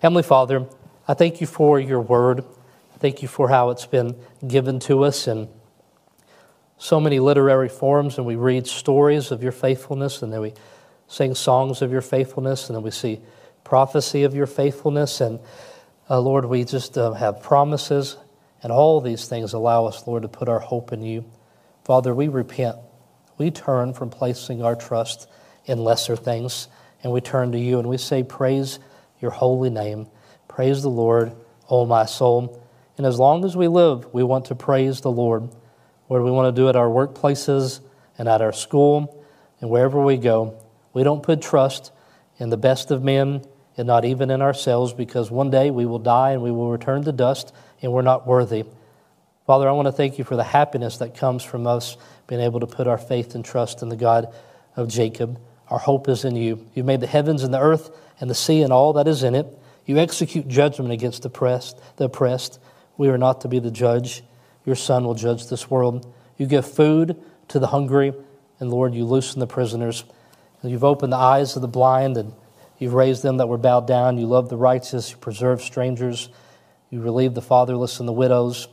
Heavenly 0.00 0.22
Father, 0.22 0.66
I 1.06 1.14
thank 1.14 1.40
you 1.40 1.46
for 1.46 1.78
your 1.78 2.00
word. 2.00 2.40
I 2.94 2.98
thank 2.98 3.22
you 3.22 3.28
for 3.28 3.48
how 3.48 3.70
it's 3.70 3.86
been 3.86 4.16
given 4.46 4.80
to 4.80 5.04
us 5.04 5.28
in 5.28 5.48
so 6.84 7.00
many 7.00 7.18
literary 7.18 7.68
forms, 7.68 8.18
and 8.18 8.26
we 8.26 8.36
read 8.36 8.66
stories 8.66 9.30
of 9.30 9.42
your 9.42 9.52
faithfulness, 9.52 10.20
and 10.22 10.32
then 10.32 10.40
we 10.42 10.52
sing 11.08 11.34
songs 11.34 11.80
of 11.80 11.90
your 11.90 12.02
faithfulness, 12.02 12.68
and 12.68 12.76
then 12.76 12.82
we 12.82 12.90
see 12.90 13.20
prophecy 13.64 14.24
of 14.24 14.34
your 14.34 14.46
faithfulness. 14.46 15.22
And 15.22 15.40
uh, 16.10 16.20
Lord, 16.20 16.44
we 16.44 16.64
just 16.64 16.98
uh, 16.98 17.12
have 17.12 17.42
promises, 17.42 18.18
and 18.62 18.70
all 18.70 19.00
these 19.00 19.26
things 19.26 19.54
allow 19.54 19.86
us, 19.86 20.06
Lord, 20.06 20.24
to 20.24 20.28
put 20.28 20.48
our 20.48 20.58
hope 20.58 20.92
in 20.92 21.00
you. 21.00 21.24
Father, 21.84 22.14
we 22.14 22.28
repent 22.28 22.76
we 23.38 23.50
turn 23.50 23.94
from 23.94 24.10
placing 24.10 24.62
our 24.62 24.76
trust 24.76 25.28
in 25.64 25.82
lesser 25.82 26.16
things 26.16 26.68
and 27.02 27.12
we 27.12 27.20
turn 27.20 27.52
to 27.52 27.58
you 27.58 27.78
and 27.78 27.88
we 27.88 27.98
say, 27.98 28.22
Praise 28.22 28.78
your 29.20 29.30
holy 29.30 29.70
name. 29.70 30.06
Praise 30.48 30.82
the 30.82 30.90
Lord, 30.90 31.32
O 31.68 31.84
my 31.84 32.06
soul. 32.06 32.62
And 32.96 33.06
as 33.06 33.18
long 33.18 33.44
as 33.44 33.56
we 33.56 33.66
live, 33.66 34.12
we 34.14 34.22
want 34.22 34.44
to 34.46 34.54
praise 34.54 35.00
the 35.00 35.10
Lord. 35.10 35.48
Lord, 36.08 36.22
we 36.22 36.30
want 36.30 36.54
to 36.54 36.60
do 36.60 36.68
at 36.68 36.76
our 36.76 36.88
workplaces 36.88 37.80
and 38.18 38.28
at 38.28 38.42
our 38.42 38.52
school 38.52 39.24
and 39.60 39.70
wherever 39.70 40.00
we 40.00 40.16
go. 40.16 40.62
We 40.92 41.02
don't 41.02 41.22
put 41.22 41.42
trust 41.42 41.92
in 42.38 42.50
the 42.50 42.56
best 42.56 42.90
of 42.90 43.02
men 43.02 43.44
and 43.76 43.86
not 43.86 44.04
even 44.04 44.30
in 44.30 44.40
ourselves, 44.40 44.92
because 44.92 45.30
one 45.30 45.50
day 45.50 45.70
we 45.70 45.84
will 45.84 45.98
die 45.98 46.30
and 46.30 46.42
we 46.42 46.52
will 46.52 46.70
return 46.70 47.02
to 47.02 47.10
dust, 47.10 47.52
and 47.82 47.92
we're 47.92 48.02
not 48.02 48.24
worthy. 48.24 48.64
Father, 49.46 49.68
I 49.68 49.72
want 49.72 49.86
to 49.86 49.92
thank 49.92 50.16
you 50.16 50.24
for 50.24 50.36
the 50.36 50.44
happiness 50.44 50.98
that 50.98 51.16
comes 51.16 51.42
from 51.42 51.66
us 51.66 51.96
being 52.28 52.40
able 52.40 52.60
to 52.60 52.66
put 52.66 52.86
our 52.86 52.98
faith 52.98 53.34
and 53.34 53.44
trust 53.44 53.82
in 53.82 53.88
the 53.88 53.96
God 53.96 54.32
of 54.76 54.88
Jacob. 54.88 55.40
Our 55.68 55.78
hope 55.78 56.08
is 56.08 56.24
in 56.24 56.36
you. 56.36 56.64
You 56.74 56.84
made 56.84 57.00
the 57.00 57.08
heavens 57.08 57.42
and 57.42 57.52
the 57.52 57.60
earth 57.60 57.90
and 58.20 58.30
the 58.30 58.34
sea 58.34 58.62
and 58.62 58.72
all 58.72 58.92
that 58.92 59.08
is 59.08 59.24
in 59.24 59.34
it. 59.34 59.46
You 59.86 59.98
execute 59.98 60.46
judgment 60.46 60.92
against 60.92 61.22
the 61.22 61.28
oppressed. 61.28 61.78
The 61.96 62.04
oppressed. 62.04 62.60
We 62.96 63.08
are 63.08 63.18
not 63.18 63.40
to 63.40 63.48
be 63.48 63.58
the 63.58 63.72
judge. 63.72 64.22
Your 64.64 64.76
Son 64.76 65.04
will 65.04 65.14
judge 65.14 65.48
this 65.48 65.70
world. 65.70 66.12
You 66.36 66.46
give 66.46 66.66
food 66.66 67.22
to 67.48 67.58
the 67.58 67.68
hungry, 67.68 68.12
and 68.58 68.70
Lord, 68.70 68.94
you 68.94 69.04
loosen 69.04 69.40
the 69.40 69.46
prisoners. 69.46 70.04
You've 70.62 70.84
opened 70.84 71.12
the 71.12 71.18
eyes 71.18 71.56
of 71.56 71.62
the 71.62 71.68
blind, 71.68 72.16
and 72.16 72.32
you've 72.78 72.94
raised 72.94 73.22
them 73.22 73.36
that 73.36 73.48
were 73.48 73.58
bowed 73.58 73.86
down. 73.86 74.16
You 74.16 74.26
love 74.26 74.48
the 74.48 74.56
righteous. 74.56 75.10
You 75.10 75.18
preserve 75.18 75.60
strangers. 75.60 76.30
You 76.90 77.02
relieve 77.02 77.34
the 77.34 77.42
fatherless 77.42 78.00
and 78.00 78.08
the 78.08 78.12
widows, 78.12 78.68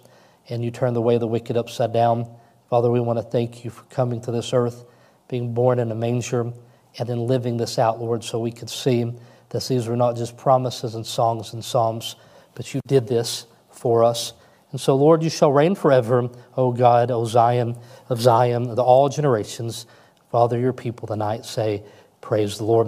and 0.47 0.63
you 0.63 0.71
turn 0.71 0.93
the 0.93 1.01
way 1.01 1.15
of 1.15 1.19
the 1.19 1.27
wicked 1.27 1.57
upside 1.57 1.91
down. 1.91 2.33
Father, 2.69 2.89
we 2.89 3.01
want 3.01 3.19
to 3.19 3.23
thank 3.23 3.65
you 3.65 3.71
for 3.71 3.83
coming 3.85 4.21
to 4.21 4.31
this 4.31 4.53
earth, 4.53 4.85
being 5.27 5.53
born 5.53 5.79
in 5.79 5.91
a 5.91 5.95
manger, 5.95 6.53
and 6.97 7.09
then 7.09 7.27
living 7.27 7.57
this 7.57 7.77
out, 7.77 7.99
Lord, 7.99 8.23
so 8.23 8.39
we 8.39 8.51
could 8.51 8.69
see 8.69 9.11
that 9.49 9.63
these 9.65 9.87
were 9.87 9.97
not 9.97 10.15
just 10.15 10.37
promises 10.37 10.95
and 10.95 11.05
songs 11.05 11.51
and 11.53 11.63
psalms, 11.63 12.15
but 12.55 12.73
you 12.73 12.79
did 12.87 13.07
this 13.07 13.45
for 13.69 14.03
us. 14.03 14.33
And 14.71 14.79
so, 14.79 14.95
Lord, 14.95 15.23
you 15.23 15.29
shall 15.29 15.51
reign 15.51 15.75
forever, 15.75 16.29
O 16.55 16.71
God, 16.71 17.11
O 17.11 17.25
Zion 17.25 17.77
of 18.09 18.21
Zion, 18.21 18.69
of 18.69 18.79
all 18.79 19.09
generations. 19.09 19.85
Father, 20.31 20.57
your 20.57 20.73
people 20.73 21.07
tonight 21.07 21.45
say, 21.45 21.83
Praise 22.21 22.57
the 22.57 22.63
Lord. 22.65 22.87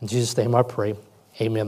In 0.00 0.08
Jesus' 0.08 0.36
name 0.36 0.54
I 0.54 0.62
pray. 0.62 0.94
Amen. 1.40 1.62